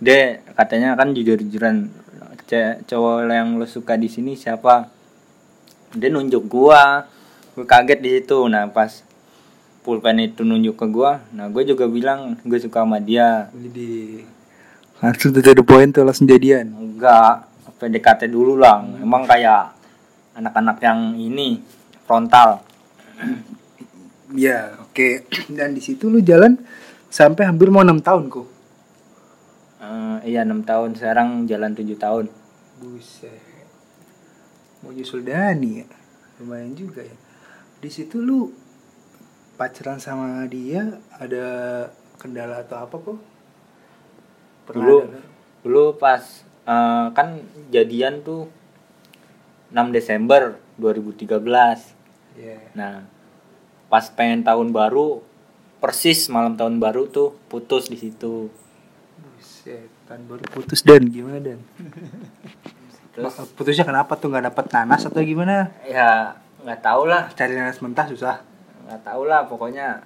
Dia 0.00 0.40
katanya 0.52 0.96
kan 0.96 1.12
jujur-jujuran 1.12 1.92
"Ce- 2.44 2.80
cowok 2.84 3.28
yang 3.28 3.56
lo 3.56 3.64
suka 3.64 3.96
di 3.96 4.08
sini 4.08 4.32
siapa? 4.32 4.88
Dia 5.92 6.08
nunjuk 6.08 6.48
gua. 6.48 7.04
Gue 7.52 7.64
kaget 7.64 8.00
di 8.00 8.10
situ. 8.16 8.48
Nah, 8.48 8.68
pas 8.68 9.04
pulpen 9.80 10.20
itu 10.20 10.40
nunjuk 10.40 10.76
ke 10.76 10.86
gua, 10.88 11.20
nah 11.34 11.50
gue 11.50 11.66
juga 11.66 11.84
bilang 11.84 12.38
gue 12.46 12.56
suka 12.56 12.86
sama 12.86 12.96
dia. 12.96 13.50
jadi 13.50 14.22
langsung 15.02 15.34
tuh 15.34 15.42
the 15.42 15.64
point 15.66 15.90
tuh 15.90 16.06
langsung 16.06 16.30
jadian. 16.30 16.70
Enggak, 16.78 17.50
PDKT 17.82 18.30
dulu 18.30 18.54
lah. 18.54 18.86
Emang 19.02 19.26
kayak 19.26 19.74
anak-anak 20.38 20.78
yang 20.78 21.18
ini 21.18 21.58
frontal. 22.06 22.62
ya 24.46 24.78
oke. 24.78 25.26
Dan 25.50 25.74
di 25.74 25.82
situ 25.82 26.06
lu 26.06 26.22
jalan 26.22 26.54
sampai 27.10 27.50
hampir 27.50 27.66
mau 27.68 27.82
enam 27.82 27.98
tahun 27.98 28.30
kok. 28.30 28.48
Eh, 29.82 30.30
iya 30.30 30.46
6 30.46 30.62
tahun, 30.62 30.94
sekarang 30.94 31.50
jalan 31.50 31.74
7 31.74 31.98
tahun. 31.98 32.30
buset. 32.78 33.42
Mau 34.82 34.94
nyusul 34.94 35.26
Dani 35.26 35.82
ya? 35.82 35.86
Lumayan 36.38 36.74
juga 36.78 37.02
ya. 37.02 37.14
Di 37.82 37.90
situ 37.90 38.22
lu 38.22 38.50
pacaran 39.58 39.98
sama 39.98 40.46
dia 40.46 41.02
ada 41.18 41.46
kendala 42.18 42.62
atau 42.62 42.78
apa 42.82 42.94
kok 42.98 43.31
Pernah 44.62 44.76
dulu 44.78 44.96
ada? 45.02 45.20
dulu 45.60 45.84
pas 45.94 46.22
eh, 46.64 47.06
kan 47.10 47.28
jadian 47.68 48.20
tuh 48.20 48.46
6 49.68 49.78
Desember 49.90 50.58
2013 50.76 51.38
Iya. 52.32 52.56
nah 52.72 53.04
pas 53.86 54.08
pengen 54.08 54.40
tahun 54.40 54.70
baru 54.70 55.20
persis 55.78 56.26
malam 56.26 56.54
tahun 56.54 56.78
baru 56.78 57.04
tuh 57.06 57.36
putus 57.46 57.86
di 57.86 57.96
situ 57.96 58.48
Buset, 59.18 59.84
tahun 60.06 60.24
baru 60.26 60.40
putus 60.48 60.80
dan 60.80 61.04
gimana 61.04 61.36
dan? 61.38 61.60
terus 63.12 63.36
Putusnya 63.52 63.84
kenapa 63.84 64.14
tuh 64.14 64.28
nggak 64.28 64.48
dapet 64.48 64.64
nanas 64.70 65.04
atau 65.04 65.20
gimana? 65.20 65.68
ya 65.84 66.32
nggak 66.58 66.80
tahu 66.80 67.04
lah 67.04 67.28
Cari 67.30 67.52
nanas 67.52 67.76
mentah 67.78 68.06
susah. 68.06 68.40
nggak 68.82 69.02
tahu 69.02 69.22
lah 69.24 69.44
pokoknya 69.44 70.00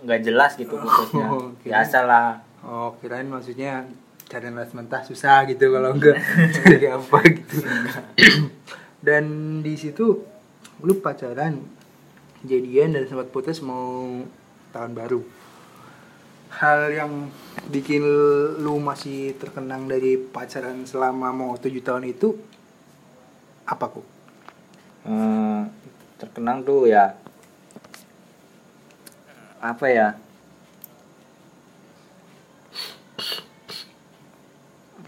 nggak 0.00 0.20
jelas 0.22 0.54
gitu 0.54 0.72
putusnya 0.80 1.26
Oh, 1.28 1.52
oke. 1.52 1.60
biasa 1.62 1.98
lah 2.02 2.40
Oh 2.66 2.98
kirain 2.98 3.30
maksudnya 3.30 3.86
cari 4.26 4.50
nanas 4.50 4.74
mentah 4.74 5.06
susah 5.06 5.46
gitu 5.46 5.70
kalau 5.70 5.94
enggak 5.94 6.18
cari 6.50 6.90
apa 6.98 7.18
gitu. 7.30 7.62
dan 9.06 9.24
di 9.62 9.78
situ 9.78 10.26
lu 10.82 10.98
pacaran 10.98 11.62
jadian 12.42 12.98
dan 12.98 13.06
sempat 13.06 13.30
putus 13.30 13.62
mau 13.62 14.18
tahun 14.74 14.98
baru. 14.98 15.22
Hal 16.58 16.90
yang 16.90 17.30
bikin 17.70 18.02
lu 18.58 18.82
masih 18.82 19.38
terkenang 19.38 19.86
dari 19.86 20.18
pacaran 20.18 20.82
selama 20.90 21.30
mau 21.30 21.54
tujuh 21.54 21.86
tahun 21.86 22.10
itu 22.10 22.34
apa 23.62 23.94
kok? 23.94 24.06
Eh, 25.06 25.62
terkenang 26.18 26.66
tuh 26.66 26.90
ya 26.90 27.14
apa 29.62 29.86
ya 29.86 30.08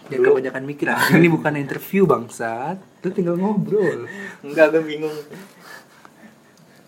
Jangan 0.09 0.25
kebanyakan 0.33 0.63
mikir 0.65 0.87
anjing 0.89 1.21
ini 1.21 1.29
bukan 1.29 1.53
interview 1.61 2.09
bangsat. 2.09 2.81
Lu 3.05 3.11
tinggal 3.13 3.37
ngobrol. 3.37 4.09
Enggak, 4.41 4.73
gue 4.73 4.83
bingung. 4.83 5.13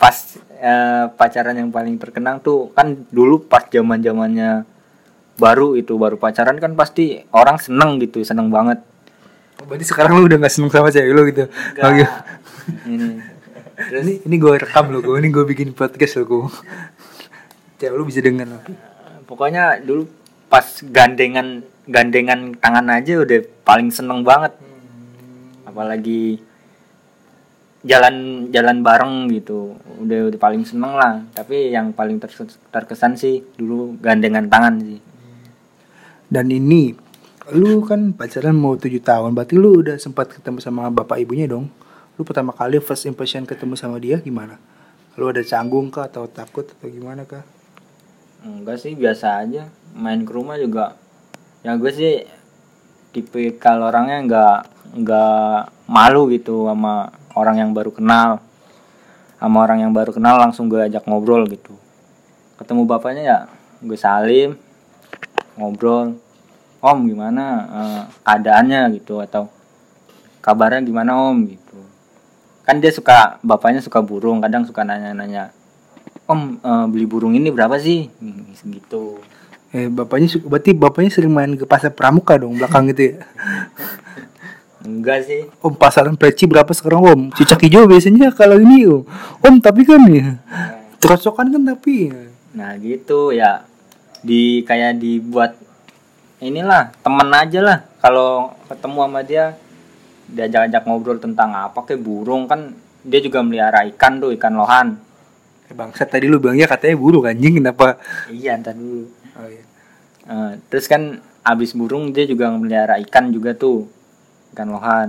Pas 0.00 0.17
eh, 0.57 1.07
pacaran 1.12 1.53
yang 1.53 1.69
paling 1.69 2.00
terkenang 2.00 2.41
tuh 2.41 2.73
kan 2.73 3.05
dulu 3.12 3.45
pas 3.45 3.69
zaman 3.69 4.00
zamannya 4.00 4.65
baru 5.37 5.77
itu 5.77 5.97
baru 5.97 6.17
pacaran 6.17 6.57
kan 6.57 6.73
pasti 6.77 7.25
orang 7.33 7.61
seneng 7.61 8.00
gitu, 8.00 8.25
seneng 8.25 8.49
banget. 8.49 8.81
Oh, 9.61 9.69
Berarti 9.69 9.85
sekarang 9.85 10.17
lu 10.17 10.25
udah 10.25 10.41
gak 10.41 10.53
seneng 10.53 10.73
sama 10.73 10.89
cewek 10.89 11.12
lu 11.12 11.23
gitu. 11.29 11.45
Oh, 11.85 11.91
gitu. 11.93 12.12
Ini. 12.89 13.09
Terus 13.81 14.03
Ini 14.05 14.15
ini 14.29 14.37
gue 14.37 14.53
rekam 14.61 14.93
lo, 14.93 15.00
gue 15.00 15.17
ini 15.21 15.29
gue 15.33 15.45
bikin 15.45 15.73
podcast 15.73 16.21
lo, 16.21 16.25
gue. 16.29 16.49
Cewek 17.81 17.97
lu 17.97 18.05
bisa 18.09 18.21
denger 18.25 18.49
lo. 18.49 18.61
pokoknya 19.25 19.79
dulu 19.81 20.11
pas 20.50 20.66
gandengan 20.83 21.62
gandengan 21.87 22.52
tangan 22.59 22.90
aja 22.90 23.23
udah 23.23 23.40
paling 23.64 23.88
seneng 23.95 24.26
banget. 24.26 24.52
Apalagi 25.64 26.42
jalan 27.80 28.49
jalan 28.52 28.85
bareng 28.85 29.33
gitu 29.33 29.73
udah 30.04 30.28
udah 30.28 30.37
paling 30.37 30.69
seneng 30.69 30.92
lah 31.00 31.25
tapi 31.33 31.73
yang 31.73 31.97
paling 31.97 32.21
terkesan, 32.21 32.52
terkesan 32.69 33.16
sih 33.16 33.40
dulu 33.57 33.97
gandengan 34.04 34.52
tangan 34.52 34.85
sih 34.85 35.00
Dan 36.28 36.52
ini 36.52 36.92
lu 37.50 37.83
kan 37.83 38.14
pacaran 38.14 38.54
mau 38.54 38.78
tujuh 38.78 39.02
tahun, 39.02 39.35
berarti 39.35 39.59
lu 39.59 39.83
udah 39.83 39.99
sempat 39.99 40.30
ketemu 40.30 40.62
sama 40.62 40.87
bapak 40.87 41.19
ibunya 41.19 41.50
dong. 41.50 41.66
Lu 42.14 42.23
pertama 42.23 42.54
kali 42.54 42.78
first 42.78 43.11
impression 43.11 43.42
ketemu 43.42 43.75
sama 43.75 43.99
dia 43.99 44.23
gimana? 44.23 44.54
Lu 45.19 45.26
ada 45.26 45.42
canggung 45.42 45.90
kah 45.90 46.07
atau 46.07 46.30
takut 46.30 46.62
atau 46.62 46.87
gimana 46.87 47.26
kah? 47.26 47.42
Enggak 48.44 48.80
sih 48.80 48.97
biasa 48.97 49.44
aja. 49.44 49.68
Main 49.92 50.25
ke 50.25 50.32
rumah 50.32 50.56
juga. 50.56 50.97
Ya 51.61 51.76
gue 51.76 51.92
sih 51.92 52.25
tipe 53.12 53.59
kalau 53.61 53.90
orangnya 53.90 54.18
nggak 54.25 54.59
nggak 55.02 55.59
malu 55.90 56.30
gitu 56.32 56.70
sama 56.70 57.12
orang 57.37 57.61
yang 57.61 57.70
baru 57.76 57.92
kenal. 57.92 58.40
Sama 59.37 59.64
orang 59.64 59.85
yang 59.85 59.92
baru 59.92 60.12
kenal 60.12 60.37
langsung 60.40 60.68
gue 60.73 60.80
ajak 60.80 61.04
ngobrol 61.04 61.44
gitu. 61.49 61.76
Ketemu 62.56 62.82
bapaknya 62.88 63.23
ya 63.23 63.38
gue 63.85 63.99
salim 63.99 64.56
ngobrol. 65.61 66.16
Om 66.80 66.99
gimana 67.12 67.44
eh, 67.68 68.02
keadaannya 68.25 68.88
gitu 68.97 69.20
atau 69.20 69.52
kabarnya 70.40 70.80
gimana 70.80 71.12
om 71.12 71.44
gitu. 71.44 71.76
Kan 72.64 72.80
dia 72.80 72.88
suka 72.88 73.37
bapaknya 73.44 73.85
suka 73.85 74.00
burung 74.00 74.40
kadang 74.40 74.64
suka 74.64 74.80
nanya-nanya 74.80 75.60
om 76.30 76.62
eh, 76.62 76.87
beli 76.87 77.06
burung 77.10 77.34
ini 77.34 77.50
berapa 77.50 77.75
sih 77.82 78.06
Hmm, 78.22 78.54
gitu 78.54 79.18
Eh 79.70 79.87
bapaknya 79.87 80.26
berarti 80.50 80.75
bapaknya 80.75 81.10
sering 81.14 81.30
main 81.30 81.54
ke 81.54 81.62
pasar 81.62 81.94
pramuka 81.94 82.34
dong 82.34 82.58
belakang 82.58 82.90
gitu 82.90 83.14
ya. 83.14 83.22
enggak 84.87 85.22
sih 85.30 85.46
Om 85.62 85.78
pasaran 85.78 86.18
preci 86.18 86.50
berapa 86.50 86.75
sekarang 86.75 87.02
om? 87.06 87.20
Cicak 87.30 87.62
hijau 87.62 87.87
biasanya 87.87 88.34
kalau 88.34 88.58
ini 88.58 88.90
om. 88.90 89.06
Om 89.38 89.62
tapi 89.62 89.87
kan 89.87 90.02
ya. 90.10 90.42
Terocokan 90.99 91.54
kan 91.54 91.62
tapi. 91.62 92.10
nah 92.50 92.75
gitu 92.82 93.30
ya 93.30 93.62
di 94.26 94.66
kayak 94.66 94.99
dibuat 94.99 95.54
inilah 96.42 96.90
temen 96.99 97.30
aja 97.30 97.62
lah 97.62 97.78
kalau 98.02 98.50
ketemu 98.66 98.99
sama 99.06 99.20
dia 99.22 99.54
diajak-ajak 100.26 100.82
ngobrol 100.82 101.22
tentang 101.22 101.54
apa 101.54 101.78
kayak 101.87 102.02
burung 102.02 102.50
kan 102.50 102.75
dia 103.06 103.22
juga 103.22 103.38
melihara 103.46 103.87
ikan 103.94 104.18
tuh 104.18 104.34
ikan 104.34 104.58
lohan 104.58 104.99
bangsat 105.73 106.09
tadi 106.09 106.27
lu 106.27 106.37
bilangnya 106.37 106.67
katanya 106.67 106.97
burung 106.97 107.25
anjing 107.25 107.59
kenapa? 107.59 107.97
iya 108.29 108.57
ntar 108.57 108.75
dulu 108.75 109.07
Oh, 109.33 109.47
iya. 109.47 109.62
Eh, 110.23 110.53
terus 110.69 110.85
kan 110.85 111.17
abis 111.41 111.73
burung 111.73 112.11
dia 112.11 112.25
juga 112.25 112.50
melihara 112.50 113.00
ikan 113.00 113.31
juga 113.31 113.55
tuh 113.55 113.89
ikan 114.53 114.69
lohan 114.69 115.09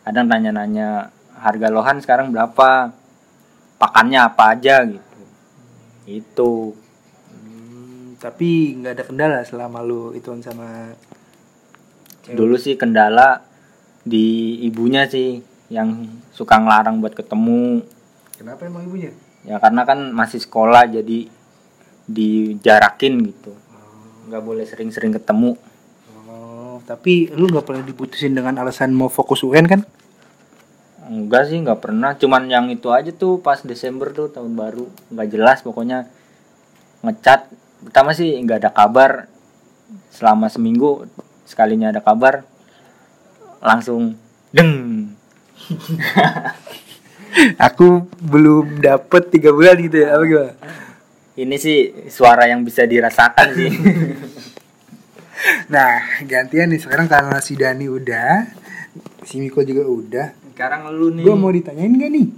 kadang 0.00 0.26
nanya-nanya 0.26 1.10
harga 1.34 1.68
lohan 1.68 1.98
sekarang 1.98 2.30
berapa 2.30 2.92
pakannya 3.76 4.20
apa 4.20 4.44
aja 4.52 4.84
gitu 4.84 5.20
itu 6.06 6.52
Hmm, 7.30 8.14
tapi 8.16 8.76
nggak 8.76 8.92
ada 8.92 9.04
kendala 9.04 9.38
selama 9.42 9.80
lu 9.80 10.12
itu 10.12 10.28
sama 10.40 10.92
cewek. 12.22 12.36
dulu 12.36 12.54
sih 12.54 12.74
kendala 12.74 13.42
di 14.02 14.58
ibunya 14.62 15.04
sih 15.04 15.40
yang 15.66 16.04
suka 16.30 16.56
ngelarang 16.56 17.00
buat 17.00 17.12
ketemu 17.12 17.82
Kenapa 18.32 18.64
emang 18.64 18.84
ibunya? 18.84 19.12
Ya 19.44 19.56
karena 19.56 19.82
kan 19.88 20.12
masih 20.12 20.40
sekolah 20.42 20.88
jadi 20.90 21.28
dijarakin 22.10 23.14
gitu. 23.30 23.52
Nggak 24.28 24.42
boleh 24.42 24.64
sering-sering 24.66 25.14
ketemu. 25.14 25.56
Oh, 26.30 26.82
tapi 26.84 27.30
lu 27.32 27.50
nggak 27.50 27.66
pernah 27.66 27.84
diputusin 27.84 28.34
dengan 28.34 28.58
alasan 28.60 28.94
mau 28.94 29.08
fokus 29.08 29.42
UN 29.46 29.66
kan? 29.66 29.82
enggak 31.10 31.50
sih 31.50 31.58
nggak 31.58 31.82
pernah. 31.82 32.14
Cuman 32.14 32.46
yang 32.46 32.70
itu 32.70 32.94
aja 32.94 33.10
tuh 33.10 33.42
pas 33.42 33.58
Desember 33.66 34.14
tuh 34.14 34.30
tahun 34.30 34.54
baru. 34.54 34.86
Nggak 35.10 35.28
jelas 35.34 35.58
pokoknya 35.66 36.06
ngecat. 37.02 37.50
Pertama 37.82 38.14
sih 38.14 38.38
nggak 38.38 38.62
ada 38.62 38.70
kabar. 38.70 39.26
Selama 40.14 40.46
seminggu 40.46 41.10
sekalinya 41.50 41.90
ada 41.90 41.98
kabar 41.98 42.46
langsung 43.58 44.14
deng 44.54 44.72
Aku 47.56 47.88
belum 48.18 48.78
dapet 48.78 49.30
tiga 49.30 49.50
bulan 49.50 49.78
gitu 49.78 49.96
ya, 49.98 50.12
apa 50.12 50.24
gimana? 50.24 50.52
ini 51.32 51.56
sih 51.56 51.78
suara 52.06 52.44
yang 52.44 52.60
bisa 52.60 52.84
dirasakan 52.84 53.48
sih 53.50 53.70
Nah, 55.66 55.96
gantian 56.22 56.68
nih 56.68 56.76
sekarang 56.78 57.06
karena 57.06 57.38
si 57.38 57.54
Dani 57.54 57.86
udah, 57.86 58.44
si 59.22 59.40
Miko 59.40 59.62
juga 59.62 59.82
udah. 59.82 60.28
sekarang 60.50 60.92
lu 60.92 61.08
nih 61.10 61.22
Gue 61.22 61.32
mau 61.34 61.48
ditanyain 61.48 61.88
gak 61.90 62.10
nih? 62.10 62.28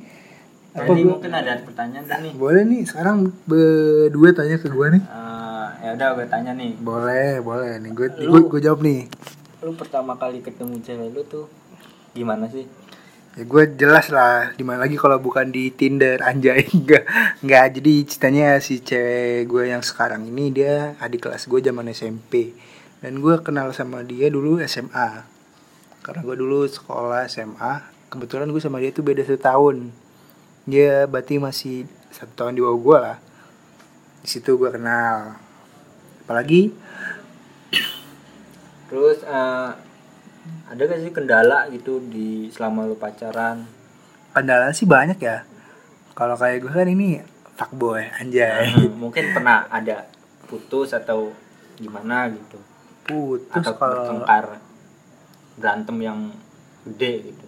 Apa 0.73 0.87
gua- 0.89 1.19
mungkin 1.19 1.33
ada 1.33 1.59
pertanyaan 1.59 2.05
tuh 2.05 2.19
nih 2.21 2.33
Boleh 2.33 2.63
nih, 2.63 2.83
sekarang 2.85 3.17
berdua 3.43 4.31
tanya 4.31 4.57
ke 4.57 4.69
gue 4.69 4.87
nih. 4.93 5.03
Eh, 5.03 5.67
ya 5.83 5.91
udah 5.93 6.09
gue 6.15 6.27
tanya 6.27 6.53
nih 6.53 6.79
Boleh, 6.79 7.43
boleh 7.43 7.73
nih. 7.77 7.91
Gue 7.91 8.07
Lu- 8.23 8.47
gue 8.47 8.61
jawab 8.61 8.81
nih. 8.81 9.11
lu 9.59 9.71
pertama 9.73 10.15
kali 10.15 10.39
ketemu 10.39 10.79
cewek 10.79 11.11
lu 11.11 11.23
tuh 11.25 11.47
gimana 12.13 12.47
sih 12.47 12.67
Ya 13.33 13.49
gue 13.49 13.65
jelas 13.81 14.13
lah, 14.13 14.53
di 14.53 14.61
mana 14.61 14.85
lagi 14.85 15.01
kalau 15.01 15.17
bukan 15.17 15.49
di 15.49 15.73
Tinder 15.73 16.21
anjay. 16.21 16.69
Enggak 16.77 17.09
enggak 17.41 17.65
jadi 17.81 17.95
ceritanya 18.05 18.49
si 18.61 18.85
cewek 18.85 19.49
gue 19.49 19.73
yang 19.73 19.81
sekarang 19.81 20.29
ini 20.29 20.53
dia 20.53 21.01
adik 21.01 21.25
kelas 21.25 21.49
gue 21.49 21.65
zaman 21.65 21.89
SMP 21.97 22.53
dan 23.01 23.17
gue 23.25 23.35
kenal 23.41 23.73
sama 23.73 24.05
dia 24.05 24.29
dulu 24.29 24.61
SMA 24.69 25.25
karena 26.05 26.21
gue 26.21 26.37
dulu 26.37 26.69
sekolah 26.69 27.25
SMA 27.25 27.89
kebetulan 28.13 28.53
gue 28.53 28.61
sama 28.61 28.85
dia 28.85 28.93
tuh 28.93 29.01
beda 29.01 29.25
satu 29.25 29.41
tahun. 29.41 29.89
Dia 30.69 31.09
berarti 31.09 31.41
masih 31.41 31.89
satu 32.13 32.37
tahun 32.37 32.53
di 32.53 32.61
bawah 32.61 32.79
gue 32.85 32.99
lah. 33.01 33.19
Di 34.21 34.29
situ 34.29 34.61
gue 34.61 34.69
kenal. 34.69 35.41
Apalagi 36.29 36.69
terus 38.93 39.25
eh, 39.25 39.71
ada 40.73 40.89
gak 40.89 41.01
sih 41.05 41.13
kendala 41.13 41.69
gitu 41.69 42.01
di 42.03 42.49
selama 42.49 42.89
lu 42.89 42.97
pacaran? 42.97 43.69
Kendala 44.33 44.73
sih 44.73 44.89
banyak 44.89 45.19
ya. 45.21 45.45
Kalau 46.17 46.35
kayak 46.35 46.65
gue 46.65 46.73
kan 46.73 46.89
ini 46.89 47.21
fuckboy 47.55 48.09
anjay. 48.19 48.73
Hmm, 48.73 48.97
mungkin 48.97 49.37
pernah 49.37 49.69
ada 49.69 50.09
putus 50.49 50.97
atau 50.97 51.31
gimana 51.77 52.33
gitu. 52.33 52.59
Putus 53.05 53.63
atau 53.63 53.75
kalau 53.77 53.95
bertengkar 54.01 54.47
berantem 55.61 55.97
yang 56.01 56.19
gede 56.89 57.33
gitu. 57.33 57.47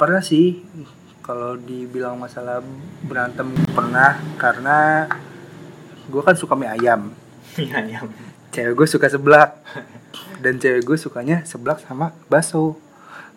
Pernah 0.00 0.22
sih. 0.24 0.64
Kalau 1.20 1.60
dibilang 1.60 2.16
masalah 2.16 2.64
berantem 3.04 3.52
pernah. 3.76 4.16
Karena 4.40 5.04
gue 6.08 6.22
kan 6.24 6.34
suka 6.34 6.56
mie 6.56 6.72
ayam. 6.72 7.12
Iya, 7.58 7.78
iya. 7.84 8.00
cewek 8.54 8.74
gue 8.74 8.86
suka 8.88 9.10
seblak 9.10 9.60
dan 10.38 10.58
cewek 10.58 10.86
gue 10.86 10.96
sukanya 10.98 11.42
seblak 11.42 11.82
sama 11.82 12.14
bakso. 12.30 12.78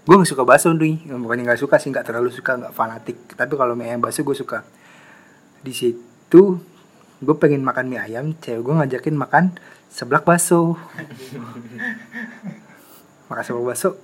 Gue 0.06 0.16
nggak 0.18 0.30
suka 0.30 0.44
bakso 0.46 0.74
nih 0.74 1.06
bukannya 1.06 1.46
nggak 1.46 1.62
suka 1.62 1.78
sih 1.78 1.94
nggak 1.94 2.06
terlalu 2.06 2.30
suka 2.34 2.58
nggak 2.58 2.74
fanatik. 2.74 3.18
Tapi 3.34 3.54
kalau 3.58 3.74
mie 3.74 3.94
ayam 3.94 4.02
bakso 4.02 4.22
gue 4.26 4.38
suka. 4.38 4.66
Di 5.62 5.74
situ 5.74 6.62
gue 7.22 7.36
pengen 7.38 7.62
makan 7.62 7.86
mie 7.90 8.02
ayam 8.02 8.34
cewek 8.38 8.62
gue 8.66 8.74
ngajakin 8.82 9.16
makan 9.18 9.44
seblak 9.92 10.26
bakso. 10.26 10.78
Makan 13.32 13.44
seblak 13.48 13.76
bakso 13.76 13.96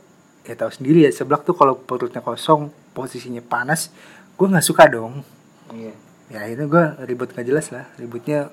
ya 0.47 0.55
tahu 0.55 0.71
sendiri 0.71 1.03
ya 1.03 1.11
seblak 1.11 1.43
tuh 1.43 1.51
kalau 1.51 1.75
perutnya 1.75 2.23
kosong 2.23 2.71
posisinya 2.95 3.43
panas 3.43 3.91
gue 4.39 4.47
nggak 4.47 4.65
suka 4.65 4.87
dong. 4.87 5.25
Iya. 5.75 5.93
Ya 6.27 6.43
akhirnya 6.43 6.67
gue 6.67 6.83
ribut 7.07 7.31
gak 7.31 7.47
jelas 7.47 7.71
lah 7.71 7.87
ributnya 7.95 8.51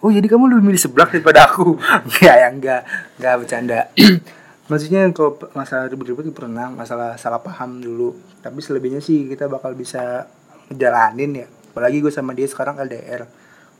oh 0.00 0.10
jadi 0.12 0.26
kamu 0.28 0.52
lebih 0.52 0.64
milih 0.72 0.80
seblak 0.80 1.12
daripada 1.12 1.48
aku? 1.48 1.76
Enggak 1.80 2.36
ya 2.42 2.48
enggak. 2.52 2.82
Enggak 3.16 3.34
bercanda. 3.40 3.80
Maksudnya 4.70 5.06
kalau 5.14 5.38
masalah 5.54 5.86
ribut-ribut 5.86 6.26
itu 6.26 6.34
pernah 6.34 6.66
masalah 6.68 7.14
salah 7.16 7.38
paham 7.38 7.78
dulu. 7.78 8.18
Tapi 8.42 8.58
selebihnya 8.58 8.98
sih 8.98 9.30
kita 9.30 9.46
bakal 9.46 9.78
bisa 9.78 10.26
ngejalanin 10.68 11.44
ya. 11.44 11.46
Apalagi 11.70 12.02
gue 12.02 12.10
sama 12.10 12.34
dia 12.34 12.48
sekarang 12.50 12.82
LDR 12.82 13.28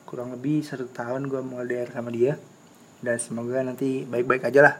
kurang 0.07 0.31
lebih 0.31 0.63
satu 0.63 0.87
tahun 0.87 1.27
gue 1.27 1.43
mau 1.43 1.59
LDR 1.61 1.91
sama 1.91 2.15
dia. 2.15 2.39
Dan 3.03 3.19
semoga 3.19 3.61
nanti 3.61 4.07
baik-baik 4.07 4.47
aja 4.47 4.61
lah 4.63 4.75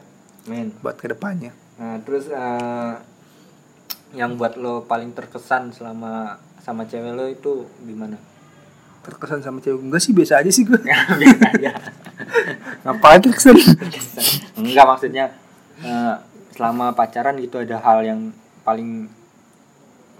men 0.47 0.71
buat 0.79 0.95
ke 0.95 1.11
depannya. 1.11 1.51
Nah 1.77 1.99
terus 2.01 2.31
eh, 2.31 2.95
yang 4.15 4.39
buat 4.39 4.55
lo 4.55 4.87
paling 4.87 5.11
terkesan 5.11 5.75
selama 5.75 6.39
sama 6.63 6.87
cewek 6.87 7.13
lo 7.13 7.27
itu 7.27 7.67
gimana 7.83 8.15
terkesan 9.07 9.39
sama 9.39 9.63
cewek. 9.63 9.79
Enggak 9.79 10.01
sih 10.03 10.11
biasa 10.11 10.43
aja 10.43 10.51
sih 10.51 10.67
gue 10.67 10.79
Biasa 11.23 11.45
aja. 11.55 11.71
ngapain 12.83 13.23
terkesan? 13.23 13.55
Enggak 14.59 14.85
maksudnya 14.85 15.25
eh, 15.81 16.15
selama 16.51 16.91
pacaran 16.91 17.39
gitu 17.39 17.63
ada 17.63 17.79
hal 17.79 18.03
yang 18.03 18.35
paling 18.67 19.07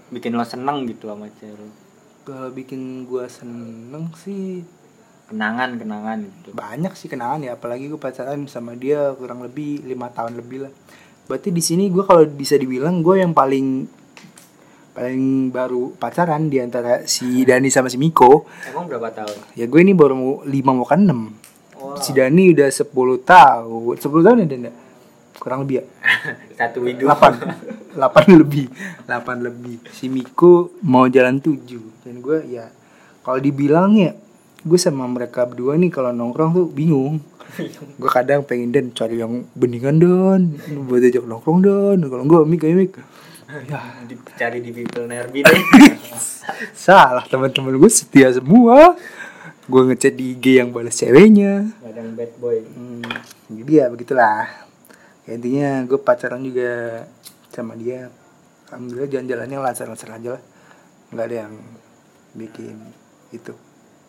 bikin 0.08 0.32
lo 0.32 0.44
seneng 0.48 0.88
gitu 0.88 1.12
sama 1.12 1.28
cewek 1.36 1.88
kalau 2.28 2.52
bikin 2.52 3.08
gue 3.08 3.24
seneng 3.32 4.12
sih 4.12 4.60
kenangan 5.32 5.80
kenangan 5.80 6.28
gitu. 6.28 6.52
banyak 6.52 6.92
sih 6.92 7.08
kenangan 7.08 7.40
ya. 7.40 7.56
Apalagi 7.56 7.88
gue 7.88 7.96
pacaran 7.96 8.44
sama 8.44 8.76
dia 8.76 9.16
kurang 9.16 9.40
lebih 9.40 9.80
lima 9.88 10.12
tahun 10.12 10.36
lebih 10.36 10.68
lah. 10.68 10.72
Berarti 11.24 11.48
di 11.48 11.64
sini 11.64 11.88
gue 11.88 12.04
kalau 12.04 12.28
bisa 12.28 12.60
dibilang 12.60 13.00
gue 13.00 13.24
yang 13.24 13.32
paling 13.32 13.88
paling 14.98 15.54
baru 15.54 15.94
pacaran 15.94 16.50
di 16.50 16.58
antara 16.58 17.06
si 17.06 17.46
Dani 17.46 17.70
sama 17.70 17.86
si 17.86 17.94
Miko. 17.94 18.50
Emang 18.66 18.90
berapa 18.90 19.14
tahun? 19.14 19.54
Ya 19.54 19.70
gue 19.70 19.78
ini 19.78 19.94
baru 19.94 20.18
mau 20.18 20.34
lima 20.42 20.74
mau 20.74 20.82
kan 20.82 21.06
enam. 21.06 21.30
Wow. 21.78 22.02
si 22.02 22.10
Dani 22.10 22.50
udah 22.50 22.66
10 22.66 22.90
tahun. 23.22 23.94
10 23.94 24.26
tahun 24.26 24.42
ya 24.42 24.46
Dan 24.50 24.60
ya? 24.66 24.72
kurang 25.38 25.62
lebih 25.62 25.78
ya? 25.78 25.84
Satu 26.58 26.82
hidup. 26.82 27.14
8 27.14 27.94
8 27.94 28.42
lebih. 28.42 28.66
8 29.06 29.46
lebih. 29.46 29.86
Si 29.94 30.10
Miko 30.10 30.74
mau 30.82 31.06
jalan 31.06 31.38
7 31.38 31.54
dan 32.02 32.18
gue 32.18 32.38
ya 32.50 32.66
kalau 33.22 33.38
dibilang 33.38 33.94
ya 33.94 34.18
gue 34.66 34.78
sama 34.82 35.06
mereka 35.06 35.46
berdua 35.46 35.78
nih 35.78 35.94
kalau 35.94 36.10
nongkrong 36.10 36.58
tuh 36.58 36.66
bingung. 36.66 37.22
Gue 38.02 38.10
kadang 38.10 38.42
pengen 38.42 38.74
dan 38.74 38.90
cari 38.90 39.22
yang 39.22 39.46
beningan 39.54 40.02
don. 40.02 40.58
Buat 40.90 41.06
ajak 41.06 41.22
nongkrong 41.22 41.62
don. 41.62 41.98
Kalau 42.02 42.24
gue 42.26 42.38
mik 42.42 42.66
mik 42.66 42.92
ya 43.48 43.80
cari 44.36 44.60
di 44.60 44.70
people 44.76 45.08
nerbi 45.08 45.40
deh. 45.40 45.62
Salah 46.76 47.24
teman-teman 47.24 47.80
gue 47.80 47.88
setia 47.88 48.28
semua. 48.28 48.92
Gue 49.68 49.82
ngechat 49.88 50.16
di 50.16 50.36
IG 50.36 50.60
yang 50.60 50.72
balas 50.72 50.96
ceweknya. 50.96 51.72
Kadang 51.80 52.16
bad 52.16 52.32
boy. 52.40 52.60
Hmm, 52.60 53.04
jadi 53.52 53.84
ya 53.84 53.86
begitulah. 53.92 54.48
Ya, 55.28 55.36
intinya 55.36 55.84
gue 55.84 56.00
pacaran 56.00 56.40
juga 56.44 57.04
sama 57.52 57.76
dia. 57.76 58.12
Alhamdulillah 58.68 59.08
jalan-jalannya 59.08 59.58
lancar-lancar 59.60 60.08
aja 60.12 60.28
lah. 60.36 60.42
Nggak 61.12 61.26
ada 61.28 61.36
yang 61.48 61.54
bikin 62.36 62.76
itu. 63.32 63.52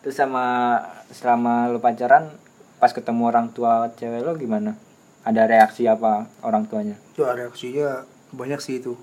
Terus 0.04 0.16
sama 0.16 0.76
selama 1.12 1.68
lo 1.68 1.80
pacaran 1.80 2.32
pas 2.80 2.92
ketemu 2.92 3.28
orang 3.28 3.52
tua 3.52 3.92
cewek 3.96 4.20
lo 4.20 4.36
gimana? 4.36 4.76
Ada 5.24 5.44
reaksi 5.44 5.84
apa 5.84 6.28
orang 6.40 6.64
tuanya? 6.68 6.96
Ya 7.20 7.36
reaksinya 7.36 8.08
banyak 8.32 8.60
sih 8.64 8.80
itu 8.80 8.96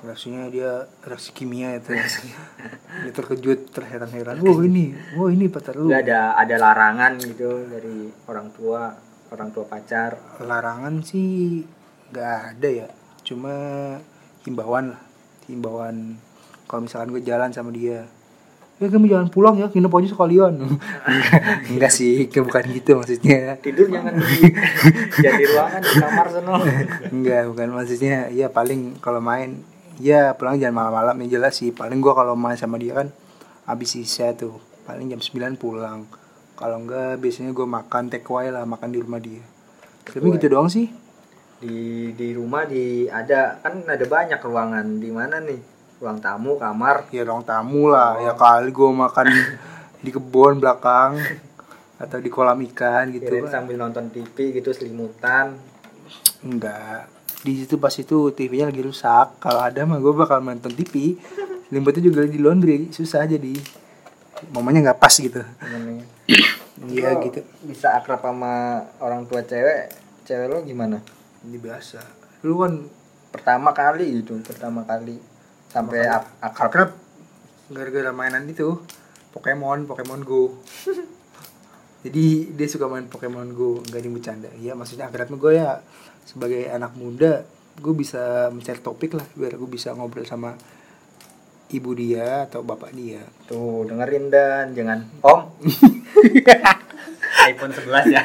reaksinya 0.00 0.48
dia 0.48 0.88
reaksi 1.04 1.30
kimia 1.36 1.76
itu 1.76 1.92
dia 3.04 3.12
terkejut 3.12 3.72
terheran-heran. 3.72 4.40
Wah 4.40 4.60
ini 4.64 4.96
wah 5.16 5.28
ini 5.28 5.46
pacar 5.52 5.76
lu. 5.76 5.92
Ada 5.92 6.36
ada 6.36 6.56
larangan 6.56 7.20
gitu 7.20 7.68
dari 7.68 8.08
orang 8.28 8.48
tua 8.56 8.96
orang 9.30 9.48
tua 9.52 9.64
pacar. 9.68 10.40
Larangan 10.40 11.04
sih 11.04 11.62
nggak 12.10 12.56
ada 12.56 12.68
ya. 12.68 12.88
Cuma 13.22 13.54
himbauan 14.48 14.96
lah 14.96 15.02
himbauan. 15.46 16.16
Kalau 16.64 16.86
misalkan 16.86 17.10
gue 17.12 17.22
jalan 17.26 17.50
sama 17.50 17.74
dia 17.74 18.06
ya 18.80 18.88
kamu 18.88 19.12
jangan 19.12 19.28
pulang 19.28 19.54
ya 19.60 19.68
nginep 19.68 19.92
aja 19.92 20.08
sekalian. 20.08 20.54
Enggak 21.70 21.92
sih 21.92 22.32
kayak 22.32 22.44
bukan 22.48 22.64
gitu 22.72 22.90
maksudnya. 22.96 23.60
Tidur 23.60 23.86
jangan 23.92 24.16
di 24.16 24.48
jadi 25.20 25.44
ruangan 25.52 25.80
di 25.84 25.94
kamar 26.00 26.26
sono 26.32 26.56
enggak 27.12 27.42
bukan. 27.52 27.66
Maksudnya 27.76 28.32
ya 28.32 28.48
paling 28.48 28.96
kalau 29.04 29.20
main 29.20 29.60
ya 30.00 30.32
pulang 30.34 30.56
jangan 30.56 30.88
malam-malam 30.88 31.16
ya 31.24 31.38
jelas 31.38 31.60
sih. 31.60 31.70
Paling 31.70 32.00
gua 32.00 32.16
kalau 32.16 32.34
main 32.34 32.56
sama 32.56 32.80
dia 32.80 32.96
kan 32.96 33.08
habis 33.68 33.94
sisa 33.94 34.32
tuh 34.34 34.56
paling 34.88 35.12
jam 35.12 35.20
9 35.22 35.60
pulang. 35.60 36.08
Kalau 36.58 36.76
enggak 36.76 37.22
biasanya 37.22 37.56
gue 37.56 37.64
makan 37.64 38.12
take 38.12 38.28
away 38.28 38.52
lah 38.52 38.68
makan 38.68 38.92
di 38.92 38.98
rumah 39.00 39.20
dia. 39.22 39.40
Tapi 40.04 40.26
gitu 40.36 40.52
doang 40.52 40.68
sih. 40.68 40.92
Di 41.60 42.10
di 42.12 42.36
rumah 42.36 42.68
di 42.68 43.08
ada 43.08 43.60
kan 43.64 43.80
ada 43.86 44.04
banyak 44.04 44.40
ruangan. 44.42 45.00
Di 45.00 45.10
mana 45.12 45.40
nih? 45.40 45.60
Ruang 46.00 46.20
tamu 46.20 46.60
kamar. 46.60 47.08
Ya 47.14 47.24
ruang 47.24 47.46
tamu 47.48 47.88
lah. 47.88 48.20
Ya 48.20 48.36
kali 48.36 48.72
gue 48.72 48.90
makan 48.92 49.26
di 50.04 50.10
kebun 50.12 50.60
belakang 50.60 51.16
atau 52.00 52.16
di 52.16 52.32
kolam 52.32 52.60
ikan 52.72 53.12
gitu 53.12 53.44
lah. 53.44 53.52
sambil 53.52 53.76
nonton 53.80 54.12
TV 54.12 54.56
gitu 54.56 54.72
selimutan. 54.76 55.56
Enggak 56.44 57.19
di 57.40 57.64
situ 57.64 57.80
pas 57.80 57.92
itu 57.92 58.30
TV-nya 58.30 58.68
lagi 58.68 58.82
rusak. 58.84 59.40
Kalau 59.40 59.60
ada 59.60 59.80
mah 59.84 59.96
gue 59.96 60.12
bakal 60.12 60.40
nonton 60.40 60.72
TV 60.72 61.16
limbutnya 61.70 62.02
juga 62.02 62.26
di 62.26 62.36
laundry. 62.36 62.92
Susah 62.92 63.24
jadi. 63.24 63.56
Momennya 64.52 64.90
nggak 64.90 65.00
pas 65.00 65.12
gitu. 65.12 65.40
Iya 66.80 67.20
gitu. 67.20 67.44
bisa 67.60 67.92
akrab 67.92 68.24
sama 68.24 68.80
orang 69.04 69.28
tua 69.28 69.44
cewek 69.44 69.92
cewek 70.24 70.48
lo 70.48 70.64
gimana? 70.64 70.96
Ini 71.44 71.60
biasa 71.60 72.00
lu 72.40 72.56
kan 72.56 72.88
pertama 73.28 73.76
kali 73.76 74.24
gitu 74.24 74.40
pertama 74.40 74.88
kali 74.88 75.20
sampai 75.68 76.08
ak- 76.08 76.40
akrab. 76.40 76.68
Akrab. 76.72 76.90
Gara-gara 77.68 78.16
mainan 78.16 78.48
itu. 78.48 78.80
Pokemon 79.30 79.84
Pokemon 79.84 80.24
Go. 80.24 80.56
Jadi 82.04 82.48
dia 82.56 82.64
suka 82.64 82.88
main 82.88 83.12
Pokemon 83.12 83.52
Go. 83.52 83.84
Nggak 83.84 84.00
ini 84.00 84.10
bercanda. 84.10 84.48
Ya 84.56 84.72
maksudnya 84.72 85.12
akrabnya 85.12 85.36
gue 85.36 85.52
ya 85.52 85.84
sebagai 86.24 86.68
anak 86.70 86.94
muda 86.94 87.42
gue 87.80 87.94
bisa 87.96 88.52
mencari 88.52 88.80
topik 88.84 89.16
lah 89.16 89.24
biar 89.32 89.56
gue 89.56 89.70
bisa 89.70 89.96
ngobrol 89.96 90.28
sama 90.28 90.52
ibu 91.70 91.90
dia 91.94 92.50
atau 92.50 92.60
bapak 92.66 92.90
dia. 92.92 93.22
Tuh 93.46 93.86
dengerin 93.86 94.26
dan. 94.28 94.74
Jangan 94.74 94.98
om. 95.22 95.40
iPhone 97.50 97.72
11 97.72 98.10
ya. 98.10 98.22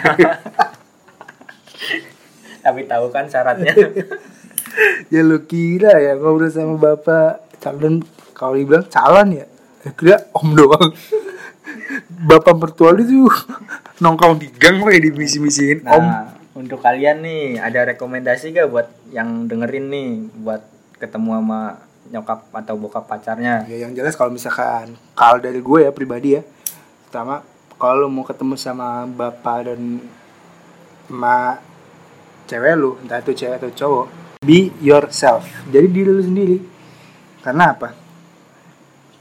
Tapi 2.65 2.81
tahu 2.89 3.05
kan 3.13 3.29
syaratnya. 3.29 3.73
Ya 5.07 5.23
lu 5.23 5.47
kira 5.47 6.03
ya 6.03 6.19
ngobrol 6.19 6.51
sama 6.51 6.75
bapak. 6.75 7.47
Calon 7.63 8.03
kalau 8.35 8.59
dibilang 8.59 8.83
calon 8.91 9.31
ya. 9.31 9.47
Ya 9.87 9.89
kira 9.95 10.17
om 10.35 10.51
doang. 10.51 10.91
Bapak 12.27 12.59
mertua 12.59 12.91
tuh 12.99 13.31
nongkrong 14.03 14.35
di 14.35 14.51
gang 14.51 14.83
kayak 14.83 15.07
dimisi-misiin 15.07 15.87
om. 15.87 16.03
Nah 16.03 16.34
untuk 16.65 16.81
kalian 16.81 17.21
nih 17.21 17.61
ada 17.61 17.93
rekomendasi 17.93 18.49
gak 18.49 18.73
buat 18.73 18.89
yang 19.13 19.45
dengerin 19.45 19.85
nih 19.93 20.09
buat 20.41 20.65
ketemu 20.97 21.37
sama 21.37 21.61
nyokap 22.09 22.49
atau 22.49 22.73
bokap 22.73 23.05
pacarnya? 23.05 23.69
Ya 23.69 23.85
yang 23.85 23.93
jelas 23.93 24.17
kalau 24.17 24.33
misalkan 24.33 24.97
kalau 25.13 25.37
dari 25.37 25.61
gue 25.61 25.79
ya 25.85 25.93
pribadi 25.93 26.41
ya 26.41 26.41
pertama 27.05 27.45
kalau 27.77 28.09
mau 28.09 28.25
ketemu 28.25 28.57
sama 28.57 29.05
bapak 29.05 29.69
dan 29.69 30.01
emak 31.05 31.61
cewek 32.49 32.73
lu 32.73 32.97
entah 33.05 33.21
itu 33.21 33.45
cewek 33.45 33.61
atau 33.61 33.69
cowok 33.69 34.05
be 34.41 34.73
yourself. 34.81 35.45
Jadi 35.69 35.87
diri 35.89 36.09
lu 36.09 36.21
sendiri. 36.25 36.57
Karena 37.45 37.77
apa? 37.77 37.93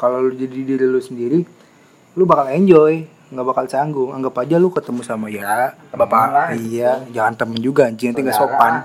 Kalau 0.00 0.24
lu 0.24 0.32
jadi 0.32 0.64
diri 0.64 0.88
lu 0.88 1.00
sendiri 1.00 1.44
lu 2.14 2.24
bakal 2.24 2.46
enjoy 2.54 3.04
nggak 3.32 3.46
bakal 3.46 3.64
canggung. 3.64 4.10
Anggap 4.12 4.34
aja 4.44 4.56
lu 4.60 4.68
ketemu 4.68 5.00
sama 5.00 5.26
ya 5.32 5.72
bapak 5.94 6.24
lah, 6.32 6.48
iya 6.52 7.00
jangan 7.12 7.34
temen 7.38 7.60
juga 7.60 7.88
anjing 7.88 8.12
nanti 8.12 8.22
nggak 8.24 8.36
sopan. 8.36 8.84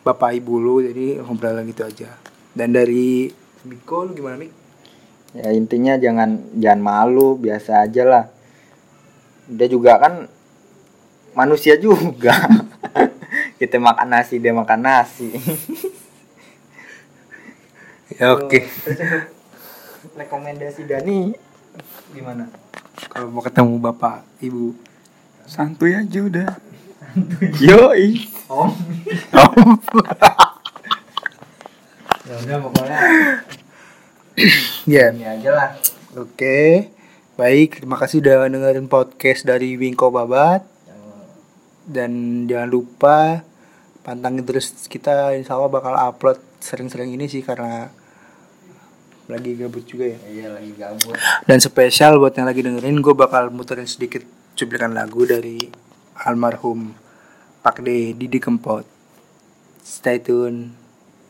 Bapak 0.00 0.32
ibu 0.32 0.56
lu 0.56 0.80
jadi 0.84 1.20
ngobrol 1.20 1.60
gitu 1.68 1.84
aja. 1.84 2.10
Dan 2.54 2.72
dari 2.74 3.28
Biko 3.60 4.08
lu 4.08 4.16
gimana 4.16 4.40
Mik? 4.40 4.52
ya 5.30 5.54
intinya 5.54 5.94
jangan 5.94 6.58
jangan 6.58 6.80
malu 6.82 7.38
biasa 7.38 7.86
aja 7.86 8.02
lah. 8.02 8.24
Dia 9.46 9.66
juga 9.70 9.98
kan 10.00 10.26
manusia 11.34 11.78
juga. 11.78 12.34
Kita 13.60 13.76
makan 13.76 14.08
nasi 14.08 14.40
dia 14.42 14.54
makan 14.54 14.80
nasi. 14.80 15.30
Ya 18.20 18.36
oke. 18.36 18.68
Untuk 18.68 20.18
rekomendasi 20.18 20.84
Dani 20.84 21.32
gimana 22.10 22.50
kalau 23.20 23.36
mau 23.36 23.44
ketemu 23.44 23.76
bapak 23.76 24.24
ibu. 24.40 24.72
Santuy 25.44 25.92
aja 25.92 26.24
udah. 26.24 26.56
Yoi. 27.60 28.32
Om. 28.48 28.72
Om. 29.36 29.68
Ya 32.24 32.34
udah 32.40 32.56
pokoknya. 32.64 32.98
Ya. 34.88 35.12
Ini 35.12 35.36
aja 35.36 35.50
lah. 35.52 35.70
Oke. 36.16 36.88
Baik 37.36 37.84
terima 37.84 38.00
kasih 38.00 38.24
udah 38.24 38.48
dengerin 38.48 38.88
podcast 38.88 39.44
dari 39.44 39.76
Wingko 39.76 40.08
Babat. 40.08 40.64
Dan 41.84 42.48
jangan 42.48 42.72
lupa 42.72 43.44
pantangin 44.00 44.48
terus 44.48 44.72
kita 44.88 45.36
insya 45.36 45.60
Allah 45.60 45.68
bakal 45.68 45.92
upload 45.92 46.40
sering-sering 46.56 47.12
ini 47.12 47.28
sih 47.28 47.44
karena 47.44 47.92
lagi 49.30 49.56
gabut 49.56 49.86
juga 49.86 50.10
ya. 50.10 50.18
Iya 50.26 50.46
lagi 50.58 50.72
gabut. 50.74 51.14
Dan 51.46 51.58
spesial 51.62 52.18
buat 52.18 52.34
yang 52.34 52.50
lagi 52.50 52.60
dengerin 52.66 52.98
gue 52.98 53.14
bakal 53.14 53.48
muterin 53.54 53.86
sedikit 53.86 54.26
cuplikan 54.58 54.92
lagu 54.92 55.24
dari 55.24 55.70
almarhum 56.26 56.92
Pak 57.64 57.80
D 57.80 58.12
Didi 58.18 58.42
Kempot. 58.42 58.84
Stay 59.80 60.20
tune 60.20 60.76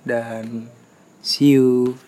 dan 0.03 0.73
see 1.21 1.55
you 1.55 2.01